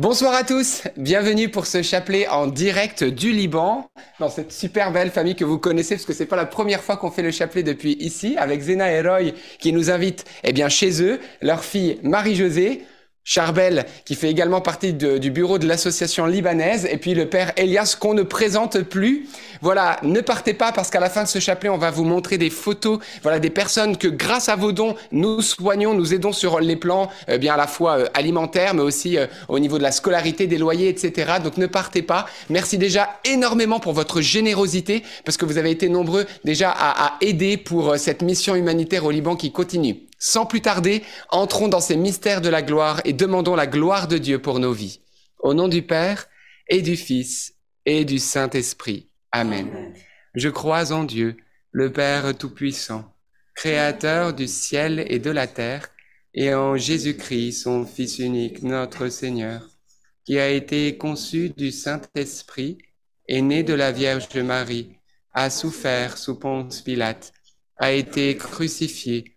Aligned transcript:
Bonsoir 0.00 0.32
à 0.32 0.44
tous, 0.44 0.84
bienvenue 0.96 1.50
pour 1.50 1.66
ce 1.66 1.82
chapelet 1.82 2.26
en 2.26 2.46
direct 2.46 3.04
du 3.04 3.32
Liban, 3.32 3.86
dans 4.18 4.30
cette 4.30 4.50
super 4.50 4.92
belle 4.92 5.10
famille 5.10 5.36
que 5.36 5.44
vous 5.44 5.58
connaissez, 5.58 5.96
parce 5.96 6.06
que 6.06 6.14
c'est 6.14 6.24
pas 6.24 6.36
la 6.36 6.46
première 6.46 6.82
fois 6.82 6.96
qu'on 6.96 7.10
fait 7.10 7.20
le 7.20 7.30
chapelet 7.30 7.62
depuis 7.62 7.98
ici, 8.00 8.34
avec 8.38 8.62
Zena 8.62 8.90
et 8.90 9.02
Roy 9.02 9.32
qui 9.58 9.74
nous 9.74 9.90
invitent 9.90 10.24
eh 10.42 10.54
bien, 10.54 10.70
chez 10.70 11.02
eux, 11.02 11.20
leur 11.42 11.62
fille 11.62 11.98
Marie-Josée, 12.02 12.86
Charbel, 13.30 13.86
qui 14.04 14.16
fait 14.16 14.28
également 14.28 14.60
partie 14.60 14.92
du 14.92 15.30
bureau 15.30 15.58
de 15.58 15.68
l'association 15.68 16.26
libanaise, 16.26 16.88
et 16.90 16.96
puis 16.96 17.14
le 17.14 17.26
père 17.26 17.52
Elias 17.56 17.96
qu'on 17.96 18.12
ne 18.12 18.24
présente 18.24 18.80
plus. 18.80 19.28
Voilà, 19.60 20.00
ne 20.02 20.20
partez 20.20 20.52
pas 20.52 20.72
parce 20.72 20.90
qu'à 20.90 20.98
la 20.98 21.08
fin 21.08 21.22
de 21.22 21.28
ce 21.28 21.38
chapelet, 21.38 21.68
on 21.68 21.78
va 21.78 21.92
vous 21.92 22.02
montrer 22.02 22.38
des 22.38 22.50
photos, 22.50 22.98
voilà, 23.22 23.38
des 23.38 23.50
personnes 23.50 23.96
que 23.96 24.08
grâce 24.08 24.48
à 24.48 24.56
vos 24.56 24.72
dons, 24.72 24.96
nous 25.12 25.42
soignons, 25.42 25.94
nous 25.94 26.12
aidons 26.12 26.32
sur 26.32 26.58
les 26.58 26.74
plans, 26.74 27.08
euh, 27.28 27.38
bien 27.38 27.54
à 27.54 27.56
la 27.56 27.68
fois 27.68 28.00
euh, 28.00 28.06
alimentaires, 28.14 28.74
mais 28.74 28.82
aussi 28.82 29.16
euh, 29.16 29.28
au 29.48 29.60
niveau 29.60 29.78
de 29.78 29.84
la 29.84 29.92
scolarité, 29.92 30.48
des 30.48 30.58
loyers, 30.58 30.88
etc. 30.88 31.34
Donc 31.40 31.56
ne 31.56 31.66
partez 31.66 32.02
pas. 32.02 32.26
Merci 32.48 32.78
déjà 32.78 33.20
énormément 33.24 33.78
pour 33.78 33.92
votre 33.92 34.20
générosité, 34.20 35.04
parce 35.24 35.36
que 35.36 35.44
vous 35.44 35.56
avez 35.56 35.70
été 35.70 35.88
nombreux 35.88 36.26
déjà 36.42 36.70
à, 36.72 37.06
à 37.06 37.12
aider 37.20 37.56
pour 37.56 37.96
cette 37.96 38.22
mission 38.22 38.56
humanitaire 38.56 39.04
au 39.04 39.12
Liban 39.12 39.36
qui 39.36 39.52
continue. 39.52 40.09
Sans 40.22 40.44
plus 40.44 40.60
tarder, 40.60 41.02
entrons 41.30 41.68
dans 41.68 41.80
ces 41.80 41.96
mystères 41.96 42.42
de 42.42 42.50
la 42.50 42.60
gloire 42.60 43.00
et 43.06 43.14
demandons 43.14 43.56
la 43.56 43.66
gloire 43.66 44.06
de 44.06 44.18
Dieu 44.18 44.40
pour 44.40 44.60
nos 44.60 44.74
vies. 44.74 45.00
Au 45.38 45.54
nom 45.54 45.66
du 45.66 45.80
Père 45.80 46.28
et 46.68 46.82
du 46.82 46.94
Fils 46.96 47.54
et 47.86 48.04
du 48.04 48.18
Saint-Esprit. 48.18 49.08
Amen. 49.32 49.94
Je 50.34 50.50
crois 50.50 50.92
en 50.92 51.04
Dieu, 51.04 51.38
le 51.72 51.90
Père 51.90 52.36
Tout-Puissant, 52.36 53.14
Créateur 53.54 54.34
du 54.34 54.46
ciel 54.46 55.04
et 55.08 55.18
de 55.18 55.30
la 55.30 55.46
terre, 55.46 55.88
et 56.34 56.54
en 56.54 56.76
Jésus-Christ, 56.76 57.52
son 57.62 57.86
Fils 57.86 58.18
unique, 58.18 58.62
notre 58.62 59.08
Seigneur, 59.08 59.70
qui 60.26 60.38
a 60.38 60.50
été 60.50 60.98
conçu 60.98 61.48
du 61.48 61.72
Saint-Esprit, 61.72 62.76
et 63.26 63.40
né 63.40 63.62
de 63.62 63.74
la 63.74 63.90
Vierge 63.90 64.28
Marie, 64.36 64.96
a 65.32 65.48
souffert 65.48 66.18
sous 66.18 66.38
Ponce 66.38 66.82
Pilate, 66.82 67.32
a 67.78 67.92
été 67.92 68.36
crucifié, 68.36 69.36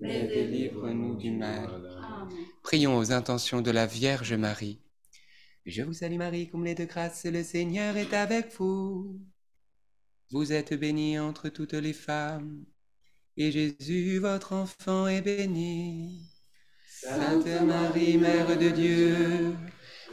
mais 0.00 0.26
délivre-nous 0.26 1.16
du 1.16 1.30
mal. 1.30 1.68
Prions 2.62 2.96
aux 2.96 3.12
intentions 3.12 3.60
de 3.60 3.70
la 3.70 3.86
Vierge 3.86 4.34
Marie. 4.34 4.80
Je 5.66 5.82
vous 5.82 5.92
salue 5.92 6.16
Marie, 6.16 6.48
comblée 6.48 6.74
de 6.74 6.84
grâce, 6.84 7.24
le 7.26 7.42
Seigneur 7.42 7.96
est 7.96 8.14
avec 8.14 8.52
vous. 8.58 9.20
Vous 10.30 10.52
êtes 10.52 10.74
bénie 10.74 11.18
entre 11.18 11.48
toutes 11.48 11.74
les 11.74 11.92
femmes, 11.92 12.64
et 13.36 13.50
Jésus, 13.52 14.18
votre 14.18 14.52
enfant, 14.52 15.06
est 15.06 15.22
béni. 15.22 16.30
Sainte 16.86 17.62
Marie, 17.66 18.16
Mère 18.16 18.56
de 18.58 18.68
Dieu, 18.68 19.54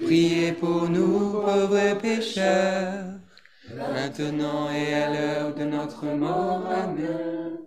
priez 0.01 0.53
pour 0.53 0.89
nous 0.89 1.31
pauvres 1.31 1.97
pécheurs, 2.01 3.19
maintenant 3.75 4.69
et 4.71 4.93
à 4.93 5.13
l'heure 5.13 5.55
de 5.55 5.65
notre 5.65 6.05
mort. 6.05 6.65
Amen. 6.65 7.66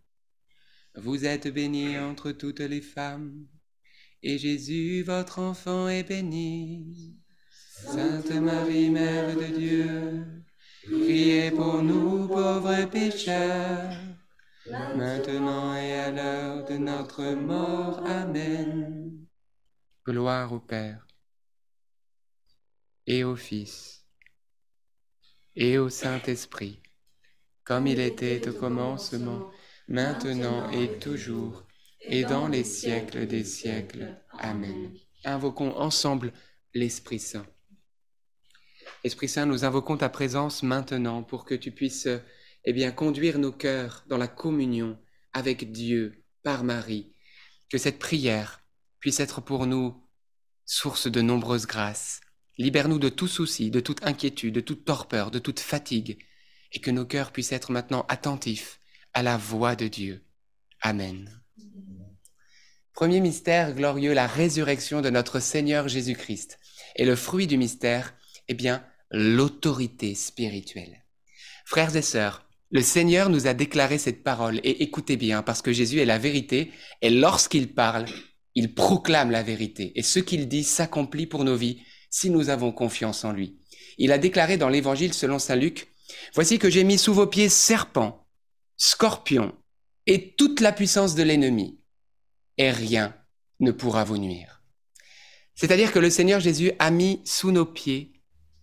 Vous 0.95 1.25
êtes 1.25 1.47
bénie 1.47 1.97
entre 1.97 2.31
toutes 2.31 2.59
les 2.59 2.81
femmes, 2.81 3.47
et 4.21 4.37
Jésus, 4.37 5.03
votre 5.03 5.39
enfant, 5.39 5.87
est 5.87 6.03
béni. 6.03 7.17
Sainte 7.49 8.31
Marie, 8.31 8.89
Mère 8.89 9.35
de 9.35 9.57
Dieu, 9.57 10.25
priez 10.83 11.49
pour 11.51 11.81
nous 11.81 12.27
pauvres 12.27 12.85
pécheurs, 12.89 13.93
maintenant 14.95 15.73
et 15.75 15.93
à 15.93 16.11
l'heure 16.11 16.65
de 16.65 16.77
notre 16.77 17.23
mort. 17.35 18.05
Amen. 18.05 19.25
Gloire 20.05 20.51
au 20.51 20.59
Père, 20.59 21.07
et 23.07 23.23
au 23.23 23.37
Fils, 23.37 24.05
et 25.55 25.77
au 25.77 25.89
Saint-Esprit, 25.89 26.81
comme 27.63 27.87
il 27.87 27.99
était 28.01 28.47
au 28.49 28.53
commencement 28.53 29.51
maintenant 29.91 30.71
et 30.71 30.99
toujours, 30.99 31.63
et 32.01 32.23
dans 32.23 32.47
les 32.47 32.63
siècles 32.63 33.27
des 33.27 33.43
siècles. 33.43 34.17
Amen. 34.39 34.93
Invoquons 35.25 35.75
ensemble 35.77 36.31
l'Esprit 36.73 37.19
Saint. 37.19 37.45
Esprit 39.03 39.27
Saint, 39.27 39.45
nous 39.45 39.65
invoquons 39.65 39.97
ta 39.97 40.09
présence 40.09 40.63
maintenant 40.63 41.23
pour 41.23 41.43
que 41.43 41.55
tu 41.55 41.71
puisses 41.71 42.07
eh 42.63 42.73
bien, 42.73 42.91
conduire 42.91 43.37
nos 43.37 43.51
cœurs 43.51 44.05
dans 44.07 44.17
la 44.17 44.27
communion 44.27 44.97
avec 45.33 45.71
Dieu 45.71 46.23
par 46.43 46.63
Marie. 46.63 47.13
Que 47.69 47.77
cette 47.77 47.99
prière 47.99 48.61
puisse 48.99 49.19
être 49.19 49.41
pour 49.41 49.65
nous 49.65 50.01
source 50.65 51.07
de 51.07 51.21
nombreuses 51.21 51.67
grâces. 51.67 52.21
Libère-nous 52.57 52.99
de 52.99 53.09
tout 53.09 53.27
souci, 53.27 53.71
de 53.71 53.79
toute 53.79 54.05
inquiétude, 54.05 54.55
de 54.55 54.61
toute 54.61 54.85
torpeur, 54.85 55.31
de 55.31 55.39
toute 55.39 55.59
fatigue, 55.59 56.23
et 56.71 56.79
que 56.79 56.91
nos 56.91 57.05
cœurs 57.05 57.31
puissent 57.31 57.51
être 57.51 57.71
maintenant 57.71 58.05
attentifs 58.07 58.80
à 59.13 59.23
la 59.23 59.37
voix 59.37 59.75
de 59.75 59.87
Dieu. 59.87 60.23
Amen. 60.81 61.41
Premier 62.93 63.19
mystère 63.19 63.73
glorieux, 63.73 64.13
la 64.13 64.27
résurrection 64.27 65.01
de 65.01 65.09
notre 65.09 65.39
Seigneur 65.39 65.87
Jésus-Christ. 65.87 66.59
Et 66.95 67.05
le 67.05 67.15
fruit 67.15 67.47
du 67.47 67.57
mystère, 67.57 68.13
eh 68.47 68.53
bien, 68.53 68.83
l'autorité 69.09 70.15
spirituelle. 70.15 71.05
Frères 71.65 71.95
et 71.95 72.01
sœurs, 72.01 72.47
le 72.69 72.81
Seigneur 72.81 73.29
nous 73.29 73.47
a 73.47 73.53
déclaré 73.53 73.97
cette 73.97 74.23
parole 74.23 74.59
et 74.63 74.83
écoutez 74.83 75.17
bien 75.17 75.41
parce 75.41 75.61
que 75.61 75.73
Jésus 75.73 75.99
est 75.99 76.05
la 76.05 76.17
vérité 76.17 76.71
et 77.01 77.09
lorsqu'il 77.09 77.73
parle, 77.73 78.05
il 78.55 78.73
proclame 78.73 79.31
la 79.31 79.43
vérité 79.43 79.91
et 79.95 80.03
ce 80.03 80.19
qu'il 80.19 80.47
dit 80.47 80.63
s'accomplit 80.63 81.27
pour 81.27 81.43
nos 81.43 81.55
vies 81.55 81.81
si 82.09 82.29
nous 82.29 82.49
avons 82.49 82.71
confiance 82.71 83.25
en 83.25 83.31
lui. 83.31 83.59
Il 83.97 84.11
a 84.11 84.17
déclaré 84.17 84.57
dans 84.57 84.69
l'évangile 84.69 85.13
selon 85.13 85.39
Saint 85.39 85.55
Luc, 85.55 85.91
Voici 86.33 86.59
que 86.59 86.69
j'ai 86.69 86.83
mis 86.83 86.97
sous 86.97 87.13
vos 87.13 87.27
pieds 87.27 87.49
serpents 87.49 88.20
scorpion 88.83 89.53
et 90.07 90.33
toute 90.33 90.59
la 90.59 90.71
puissance 90.71 91.13
de 91.13 91.21
l'ennemi, 91.21 91.79
et 92.57 92.71
rien 92.71 93.15
ne 93.59 93.71
pourra 93.71 94.03
vous 94.03 94.17
nuire. 94.17 94.63
C'est-à-dire 95.53 95.91
que 95.91 95.99
le 95.99 96.09
Seigneur 96.09 96.39
Jésus 96.39 96.71
a 96.79 96.89
mis 96.89 97.21
sous 97.23 97.51
nos 97.51 97.67
pieds 97.67 98.11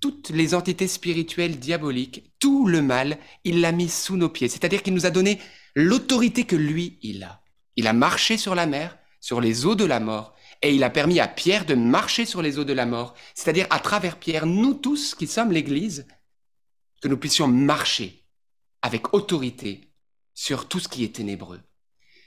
toutes 0.01 0.31
les 0.31 0.55
entités 0.55 0.89
spirituelles 0.89 1.61
diaboliques, 1.61 2.33
tout 2.41 2.67
le 2.67 2.83
mal, 2.83 3.19
il 3.45 3.61
l'a 3.61 3.71
mis 3.71 3.89
sous 3.89 4.17
nos 4.17 4.29
pieds. 4.29 4.49
C'est-à-dire 4.49 4.83
qu'il 4.83 4.95
nous 4.95 5.07
a 5.07 5.11
donné 5.11 5.39
l'autorité 5.77 6.43
que 6.43 6.57
lui, 6.57 6.99
il 7.03 7.23
a. 7.23 7.41
Il 7.77 7.87
a 7.87 7.93
marché 7.93 8.37
sur 8.37 8.57
la 8.57 8.67
mer, 8.67 8.99
sur 9.21 9.41
les 9.41 9.67
eaux 9.67 9.77
de 9.77 9.85
la 9.85 10.01
mort, 10.01 10.35
et 10.63 10.75
il 10.75 10.83
a 10.83 10.91
permis 10.91 11.21
à 11.21 11.29
Pierre 11.29 11.65
de 11.65 11.77
marcher 11.77 12.27
sur 12.27 12.43
les 12.43 12.59
eaux 12.59 12.65
de 12.65 12.73
la 12.73 12.87
mort. 12.87 13.15
C'est-à-dire 13.35 13.69
à 13.71 13.79
travers 13.79 14.19
Pierre, 14.19 14.47
nous 14.47 14.75
tous 14.75 15.15
qui 15.15 15.29
sommes 15.29 15.53
l'Église, 15.53 16.09
que 17.01 17.07
nous 17.07 17.19
puissions 17.19 17.47
marcher 17.47 18.25
avec 18.83 19.15
autorité 19.15 19.88
sur 20.39 20.69
tout 20.69 20.79
ce 20.79 20.87
qui 20.87 21.03
est 21.03 21.17
ténébreux. 21.17 21.61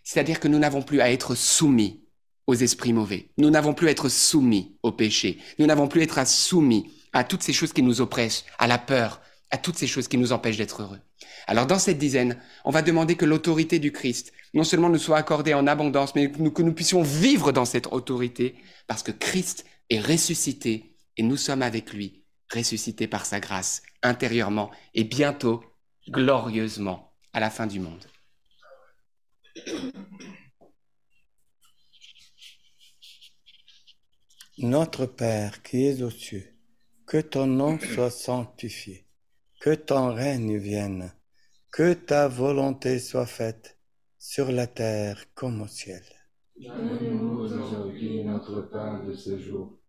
C'est-à-dire 0.03 0.41
que 0.41 0.49
nous 0.49 0.59
n'avons 0.59 0.81
plus 0.81 0.99
à 0.99 1.13
être 1.13 1.33
soumis 1.33 2.03
aux 2.45 2.55
esprits 2.55 2.91
mauvais. 2.91 3.29
Nous 3.37 3.49
n'avons 3.49 3.73
plus 3.73 3.87
à 3.87 3.91
être 3.91 4.09
soumis 4.09 4.75
au 4.83 4.91
péché. 4.91 5.37
Nous 5.59 5.65
n'avons 5.65 5.87
plus 5.87 6.01
à 6.01 6.03
être 6.03 6.27
soumis 6.27 6.91
à 7.13 7.23
toutes 7.23 7.41
ces 7.41 7.53
choses 7.53 7.71
qui 7.71 7.81
nous 7.81 8.01
oppressent, 8.01 8.43
à 8.57 8.67
la 8.67 8.77
peur, 8.77 9.21
à 9.49 9.57
toutes 9.57 9.77
ces 9.77 9.87
choses 9.87 10.09
qui 10.09 10.17
nous 10.17 10.33
empêchent 10.33 10.57
d'être 10.57 10.81
heureux. 10.81 10.99
Alors 11.47 11.67
dans 11.67 11.79
cette 11.79 11.99
dizaine, 11.99 12.37
on 12.65 12.69
va 12.71 12.81
demander 12.81 13.15
que 13.15 13.23
l'autorité 13.23 13.79
du 13.79 13.93
Christ 13.93 14.33
non 14.53 14.65
seulement 14.65 14.89
nous 14.89 14.97
soit 14.97 15.17
accordée 15.17 15.53
en 15.53 15.65
abondance, 15.65 16.13
mais 16.13 16.29
que 16.29 16.61
nous 16.61 16.73
puissions 16.73 17.03
vivre 17.03 17.53
dans 17.53 17.63
cette 17.63 17.87
autorité, 17.93 18.55
parce 18.87 19.03
que 19.03 19.13
Christ 19.13 19.63
est 19.89 20.01
ressuscité 20.01 20.97
et 21.15 21.23
nous 21.23 21.37
sommes 21.37 21.61
avec 21.61 21.93
lui, 21.93 22.25
ressuscités 22.53 23.07
par 23.07 23.25
sa 23.25 23.39
grâce, 23.39 23.83
intérieurement 24.03 24.69
et 24.93 25.05
bientôt, 25.05 25.63
glorieusement, 26.09 27.10
à 27.33 27.39
la 27.39 27.49
fin 27.49 27.67
du 27.67 27.79
monde. 27.79 28.05
Notre 34.57 35.05
Père 35.05 35.63
qui 35.63 35.85
es 35.85 36.01
aux 36.03 36.11
cieux, 36.11 36.55
que 37.07 37.19
ton 37.19 37.47
nom 37.47 37.79
soit 37.79 38.11
sanctifié, 38.11 39.07
que 39.59 39.73
ton 39.73 40.13
règne 40.13 40.57
vienne, 40.57 41.13
que 41.71 41.93
ta 41.93 42.27
volonté 42.27 42.99
soit 42.99 43.25
faite 43.25 43.79
sur 44.19 44.51
la 44.51 44.67
terre 44.67 45.25
comme 45.33 45.61
au 45.61 45.67
ciel. 45.67 46.03
Donne-nous 46.57 47.39
aujourd'hui 47.39 48.23
notre 48.23 48.61
pain 48.61 49.03
de 49.03 49.13
ce 49.15 49.39
jour. 49.39 49.79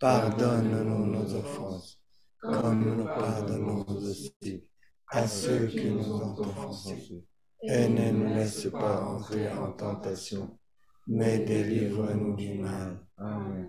Pardonne-nous 0.00 1.06
nos 1.06 1.34
offenses, 1.34 2.00
comme 2.40 2.96
nous 2.96 3.04
pardonnons 3.04 3.86
aussi 3.88 4.66
à 5.12 5.28
ceux 5.28 5.66
qui 5.66 5.90
nous 5.90 6.10
ont 6.10 6.36
offensés. 6.38 7.24
Et 7.62 7.88
ne 7.88 8.10
nous 8.10 8.34
laisse 8.34 8.68
pas 8.72 9.04
entrer 9.04 9.48
en 9.50 9.72
tentation, 9.72 10.58
mais 11.06 11.38
délivre-nous 11.38 12.34
du 12.34 12.54
mal. 12.54 12.98
Amen. 13.18 13.68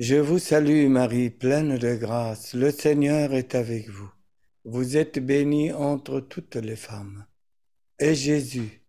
Je 0.00 0.16
vous 0.16 0.38
salue 0.38 0.88
Marie, 0.88 1.30
pleine 1.30 1.76
de 1.76 1.94
grâce, 1.94 2.54
le 2.54 2.70
Seigneur 2.70 3.34
est 3.34 3.54
avec 3.54 3.88
vous. 3.88 4.10
Vous 4.64 4.96
êtes 4.96 5.18
bénie 5.18 5.72
entre 5.72 6.20
toutes 6.20 6.56
les 6.56 6.76
femmes. 6.76 7.26
Et 8.00 8.14
Jésus, 8.14 8.82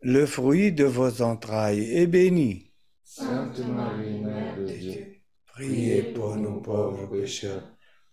le 0.00 0.26
fruit 0.26 0.72
de 0.72 0.84
vos 0.84 1.22
entrailles, 1.22 1.90
est 1.92 2.06
béni. 2.06 2.72
Sainte 3.04 3.60
Marie, 3.60 4.20
Mère 4.20 4.56
de 4.58 4.66
Dieu, 4.66 5.06
priez 5.46 6.02
pour 6.14 6.36
nous 6.36 6.60
pauvres 6.60 7.06
pécheurs, 7.06 7.73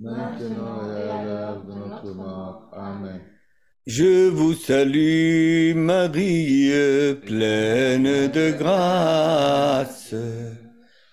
maintenant 0.00 0.82
et 0.90 1.10
à 1.10 1.24
l'heure 1.24 1.64
de 1.64 1.72
notre 1.72 2.14
mort. 2.14 2.70
Amen. 2.72 3.20
Je 3.86 4.28
vous 4.28 4.54
salue 4.54 5.74
Marie, 5.76 6.70
pleine 7.24 8.28
de 8.28 8.50
grâce. 8.58 10.14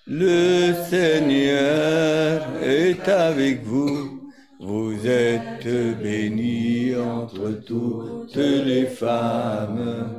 Le 0.07 0.73
Seigneur 0.89 2.41
est 2.63 3.07
avec 3.07 3.63
vous. 3.63 4.31
Vous 4.59 5.07
êtes 5.07 5.67
bénie 6.01 6.95
entre 6.95 7.51
toutes 7.65 8.35
les 8.35 8.85
femmes. 8.85 10.17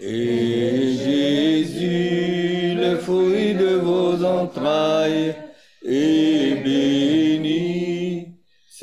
Et 0.00 0.94
Jésus, 1.04 2.74
le 2.76 2.96
fruit 2.96 3.54
de 3.54 3.74
vos 3.76 4.24
entrailles, 4.24 5.34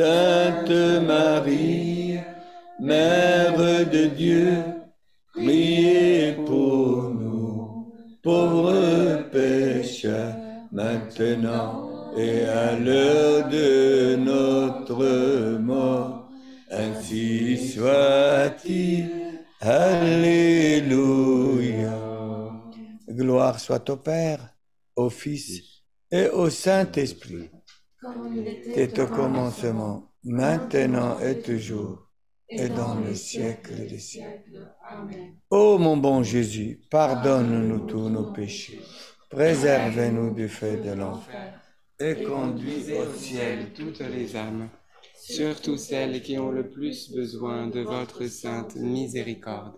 Sainte 0.01 1.03
Marie, 1.05 2.17
Mère 2.79 3.85
de 3.95 4.05
Dieu, 4.05 4.63
priez 5.31 6.33
pour 6.47 7.13
nous, 7.13 7.93
pauvres 8.23 9.29
pères 9.31 9.85
maintenant 10.71 12.15
et 12.17 12.45
à 12.45 12.75
l'heure 12.79 13.47
de 13.49 14.15
notre 14.15 15.59
mort. 15.59 16.31
Ainsi 16.71 17.69
soit-il. 17.73 19.07
Alléluia. 19.59 20.79
Gloire 23.07 23.59
soit 23.59 23.87
au 23.91 23.97
Père, 23.97 24.55
au 24.95 25.11
Fils 25.11 25.83
et 26.11 26.27
au 26.29 26.49
Saint-Esprit. 26.49 27.51
Comme 28.01 28.35
il 28.35 28.73
C'est 28.73 28.97
au 28.97 29.05
commencement, 29.05 30.11
maintenant 30.23 31.19
et 31.19 31.39
toujours, 31.39 32.09
et 32.49 32.67
dans 32.67 32.95
le 32.95 33.13
siècle 33.13 33.75
des 33.87 33.99
siècles. 33.99 34.73
Amen. 34.89 35.35
Ô 35.51 35.77
mon 35.77 35.97
bon 35.97 36.23
Jésus, 36.23 36.81
pardonne-nous 36.89 37.85
tous 37.85 38.09
nos 38.09 38.33
péchés, 38.33 38.81
préservez-nous 39.29 40.33
du 40.33 40.49
feu 40.49 40.81
de 40.83 40.93
l'enfer, 40.93 41.61
et 41.99 42.23
conduisez 42.23 42.97
au 42.97 43.13
ciel 43.13 43.71
toutes 43.75 43.99
les 43.99 44.35
âmes, 44.35 44.69
surtout 45.15 45.77
celles 45.77 46.23
qui 46.23 46.39
ont 46.39 46.49
le 46.49 46.67
plus 46.67 47.11
besoin 47.11 47.67
de 47.67 47.81
votre 47.81 48.25
sainte 48.25 48.75
miséricorde. 48.77 49.75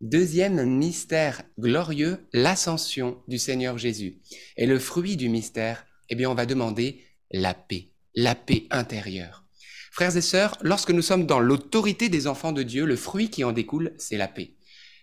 Deuxième 0.00 0.64
mystère 0.64 1.44
glorieux, 1.60 2.26
l'ascension 2.32 3.22
du 3.28 3.38
Seigneur 3.38 3.78
Jésus. 3.78 4.20
Et 4.56 4.66
le 4.66 4.80
fruit 4.80 5.16
du 5.16 5.28
mystère, 5.28 5.86
eh 6.10 6.16
bien, 6.16 6.28
on 6.28 6.34
va 6.34 6.44
demander 6.44 7.02
la 7.30 7.54
paix, 7.54 7.90
la 8.14 8.34
paix 8.34 8.66
intérieure. 8.70 9.44
Frères 9.92 10.16
et 10.16 10.22
sœurs, 10.22 10.58
lorsque 10.60 10.90
nous 10.90 11.02
sommes 11.02 11.26
dans 11.26 11.40
l'autorité 11.40 12.08
des 12.08 12.26
enfants 12.26 12.52
de 12.52 12.62
Dieu, 12.62 12.84
le 12.84 12.96
fruit 12.96 13.30
qui 13.30 13.44
en 13.44 13.52
découle, 13.52 13.94
c'est 13.98 14.18
la 14.18 14.28
paix. 14.28 14.56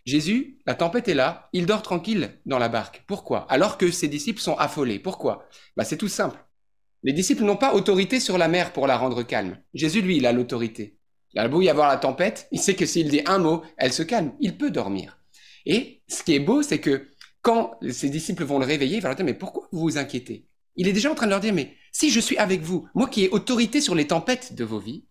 Jésus, 0.06 0.60
la 0.66 0.76
tempête 0.76 1.08
est 1.08 1.14
là, 1.14 1.50
il 1.54 1.66
dort 1.66 1.82
tranquille 1.82 2.40
dans 2.46 2.60
la 2.60 2.70
barque. 2.70 3.04
Pourquoi? 3.08 3.48
Alors 3.50 3.78
que 3.78 3.90
ses 3.90 4.08
disciples 4.08 4.42
sont 4.42 4.56
affolés. 4.56 5.00
Pourquoi? 5.00 5.48
Bah, 5.78 5.86
C'est 5.86 5.98
tout 5.98 6.10
simple. 6.10 6.38
Les 7.04 7.14
disciples 7.14 7.44
n'ont 7.44 7.58
pas 7.58 7.74
autorité 7.74 8.20
sur 8.20 8.38
la 8.38 8.48
mer 8.48 8.72
pour 8.74 8.88
la 8.88 8.98
rendre 8.98 9.24
calme. 9.24 9.58
Jésus, 9.74 10.02
lui, 10.02 10.18
il 10.18 10.26
a 10.26 10.32
l'autorité. 10.32 10.98
Il 11.34 11.40
a 11.40 11.48
beau 11.48 11.62
y 11.62 11.70
avoir 11.70 11.90
la 11.90 11.98
tempête, 11.98 12.48
il 12.52 12.60
sait 12.60 12.76
que 12.76 12.86
s'il 12.86 13.10
dit 13.10 13.22
un 13.26 13.40
mot, 13.40 13.64
elle 13.78 13.92
se 13.92 14.04
calme. 14.04 14.34
Il 14.40 14.58
peut 14.58 14.70
dormir. 14.70 15.18
Et 15.66 16.04
ce 16.08 16.24
qui 16.24 16.36
est 16.36 16.40
beau, 16.40 16.62
c'est 16.62 16.80
que 16.80 17.10
quand 17.42 17.78
ses 17.90 18.10
disciples 18.10 18.44
vont 18.44 18.60
le 18.60 18.66
réveiller, 18.66 18.98
il 18.98 19.02
va 19.02 19.10
leur 19.10 19.16
dire, 19.16 19.26
mais 19.26 19.34
pourquoi 19.34 19.68
vous 19.72 19.82
vous 19.82 19.98
inquiétez? 19.98 20.48
Il 20.76 20.88
est 20.88 20.94
déjà 20.94 21.12
en 21.12 21.16
train 21.16 21.26
de 21.26 21.32
leur 21.32 21.40
dire, 21.40 21.54
mais 21.54 21.76
si 21.92 22.10
je 22.10 22.20
suis 22.20 22.38
avec 22.38 22.62
vous, 22.62 22.88
moi 22.96 23.08
qui 23.08 23.26
ai 23.26 23.30
autorité 23.30 23.82
sur 23.82 23.96
les 23.96 24.08
tempêtes 24.08 24.56
de 24.56 24.64
vos 24.64 24.80
vies, 24.80 25.06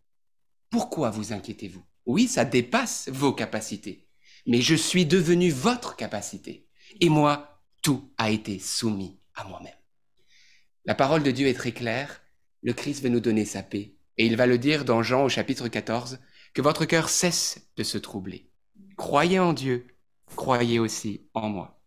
pourquoi 0.71 1.11
vous 1.11 1.33
inquiétez-vous? 1.33 1.85
Oui, 2.07 2.26
ça 2.26 2.45
dépasse 2.45 3.09
vos 3.12 3.33
capacités, 3.33 4.09
mais 4.47 4.61
je 4.61 4.75
suis 4.75 5.07
devenu 5.07 5.50
votre 5.50 5.95
capacité. 5.97 6.66
Et 7.00 7.09
moi, 7.09 7.61
tout 7.83 8.11
a 8.19 8.31
été 8.31 8.59
soumis 8.59 9.19
à 9.35 9.45
moi-même. 9.45 9.73
La 10.85 10.95
parole 10.95 11.23
de 11.23 11.31
Dieu 11.31 11.47
est 11.47 11.54
très 11.54 11.73
claire. 11.73 12.23
Le 12.62 12.73
Christ 12.73 13.02
veut 13.02 13.09
nous 13.09 13.21
donner 13.21 13.45
sa 13.45 13.62
paix. 13.62 13.95
Et 14.19 14.26
il 14.26 14.37
va 14.37 14.47
le 14.47 14.59
dire 14.59 14.85
dans 14.85 15.02
Jean 15.02 15.25
au 15.25 15.28
chapitre 15.28 15.69
14, 15.69 16.19
que 16.54 16.62
votre 16.62 16.85
cœur 16.85 17.09
cesse 17.09 17.71
de 17.76 17.83
se 17.83 17.99
troubler. 17.99 18.50
Croyez 18.97 19.38
en 19.38 19.52
Dieu, 19.52 19.87
croyez 20.37 20.78
aussi 20.78 21.28
en 21.35 21.49
moi. 21.49 21.81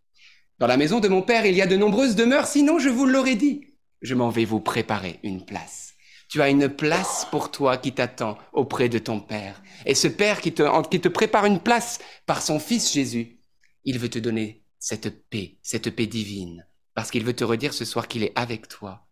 Dans 0.58 0.68
la 0.68 0.78
maison 0.78 1.02
de 1.02 1.10
mon 1.10 1.22
Père, 1.22 1.46
il 1.46 1.56
y 1.56 1.62
a 1.62 1.68
de 1.68 1.76
nombreuses 1.76 2.16
demeures, 2.16 2.48
sinon 2.48 2.80
je 2.80 2.90
vous 2.90 3.06
l'aurais 3.06 3.36
dit. 3.36 3.76
Je 4.02 4.16
m'en 4.16 4.30
vais 4.30 4.46
vous 4.46 4.62
préparer 4.62 5.20
une 5.24 5.46
place. 5.46 5.94
Tu 6.30 6.42
as 6.42 6.50
une 6.50 6.70
place 6.70 7.28
pour 7.30 7.52
toi 7.52 7.78
qui 7.78 7.92
t'attend 7.92 8.38
auprès 8.54 8.88
de 8.88 8.98
ton 8.98 9.20
Père. 9.20 9.62
Et 9.86 9.96
ce 9.96 10.08
Père 10.08 10.40
qui 10.40 10.54
te, 10.54 11.08
prépare 11.10 11.46
une 11.46 11.60
place 11.60 12.00
par 12.26 12.42
son 12.42 12.60
Fils 12.60 12.94
Jésus, 12.94 13.40
il 13.84 14.00
veut 14.00 14.10
te 14.10 14.20
donner 14.20 14.64
cette 14.80 15.28
paix, 15.30 15.58
cette 15.62 15.90
paix 15.90 16.08
divine, 16.08 16.66
parce 16.94 17.12
qu'il 17.12 17.26
veut 17.26 17.36
te 17.36 17.44
redire 17.44 17.74
ce 17.74 17.86
soir 17.86 18.08
qu'il 18.08 18.24
est 18.24 18.38
avec 18.38 18.68
toi 18.68 19.08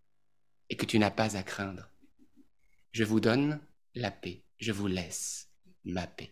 et 0.70 0.78
que 0.78 0.86
tu 0.86 0.98
n'as 0.98 1.12
pas 1.12 1.36
à 1.36 1.44
craindre. 1.44 1.90
Je 2.92 3.04
vous 3.04 3.20
donne 3.20 3.60
la 3.96 4.12
paix, 4.12 4.44
je 4.60 4.72
vous 4.72 4.88
laisse 4.88 5.50
ma 5.84 6.08
paix. 6.08 6.32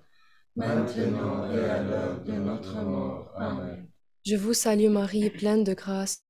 maintenant 0.55 1.51
et 1.51 1.59
à 1.59 1.83
l'heure 1.83 2.23
de 2.23 2.33
notre 2.33 2.81
mort. 2.83 3.31
Amen. 3.37 3.87
Je 4.25 4.35
vous 4.35 4.53
salue 4.53 4.89
Marie, 4.89 5.29
pleine 5.29 5.63
de 5.63 5.73
grâce. 5.73 6.23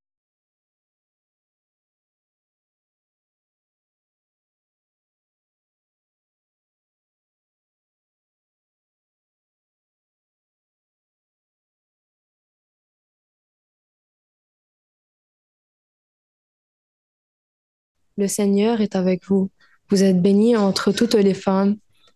Le 18.17 18.27
Seigneur 18.27 18.81
est 18.81 18.95
avec 18.95 19.25
vous. 19.25 19.49
Vous 19.89 20.03
êtes 20.03 20.21
bénie 20.21 20.55
entre 20.55 20.91
toutes 20.91 21.15
les 21.15 21.33
femmes, 21.33 21.77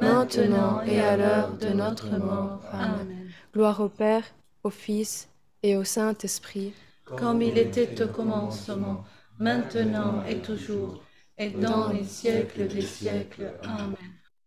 maintenant 0.00 0.82
et 0.82 1.00
à 1.00 1.16
l'heure 1.16 1.52
de 1.56 1.68
notre 1.68 2.10
mort. 2.18 2.60
Amen. 2.72 3.30
Gloire 3.52 3.80
au 3.80 3.88
Père, 3.88 4.24
au 4.62 4.70
Fils 4.70 5.28
et 5.62 5.76
au 5.76 5.84
Saint-Esprit. 5.84 6.72
Comme 7.04 7.42
il 7.42 7.56
était 7.56 8.02
au 8.02 8.08
commencement, 8.08 9.04
maintenant 9.38 10.22
et 10.28 10.38
toujours, 10.38 11.02
et 11.38 11.50
dans 11.50 11.88
les 11.88 12.04
siècles 12.04 12.68
des 12.68 12.82
siècles. 12.82 13.52
Amen. 13.62 13.96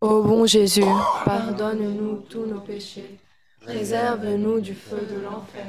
Ô 0.00 0.22
bon 0.22 0.46
Jésus, 0.46 0.84
pardonne-nous 1.24 2.24
tous 2.28 2.44
nos 2.46 2.60
péchés, 2.60 3.18
préserve-nous 3.60 4.60
du 4.60 4.74
feu 4.74 5.06
de 5.08 5.20
l'enfer, 5.20 5.66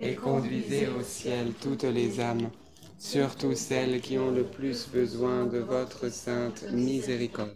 Et 0.00 0.14
conduisez 0.14 0.88
au 0.88 1.02
ciel 1.02 1.52
toutes 1.60 1.84
les 1.84 2.20
âmes, 2.20 2.50
surtout 2.98 3.54
celles 3.54 4.00
qui 4.00 4.18
ont 4.18 4.32
le 4.32 4.44
plus 4.44 4.88
besoin 4.88 5.46
de 5.46 5.58
votre 5.58 6.10
sainte 6.10 6.64
miséricorde. 6.72 7.54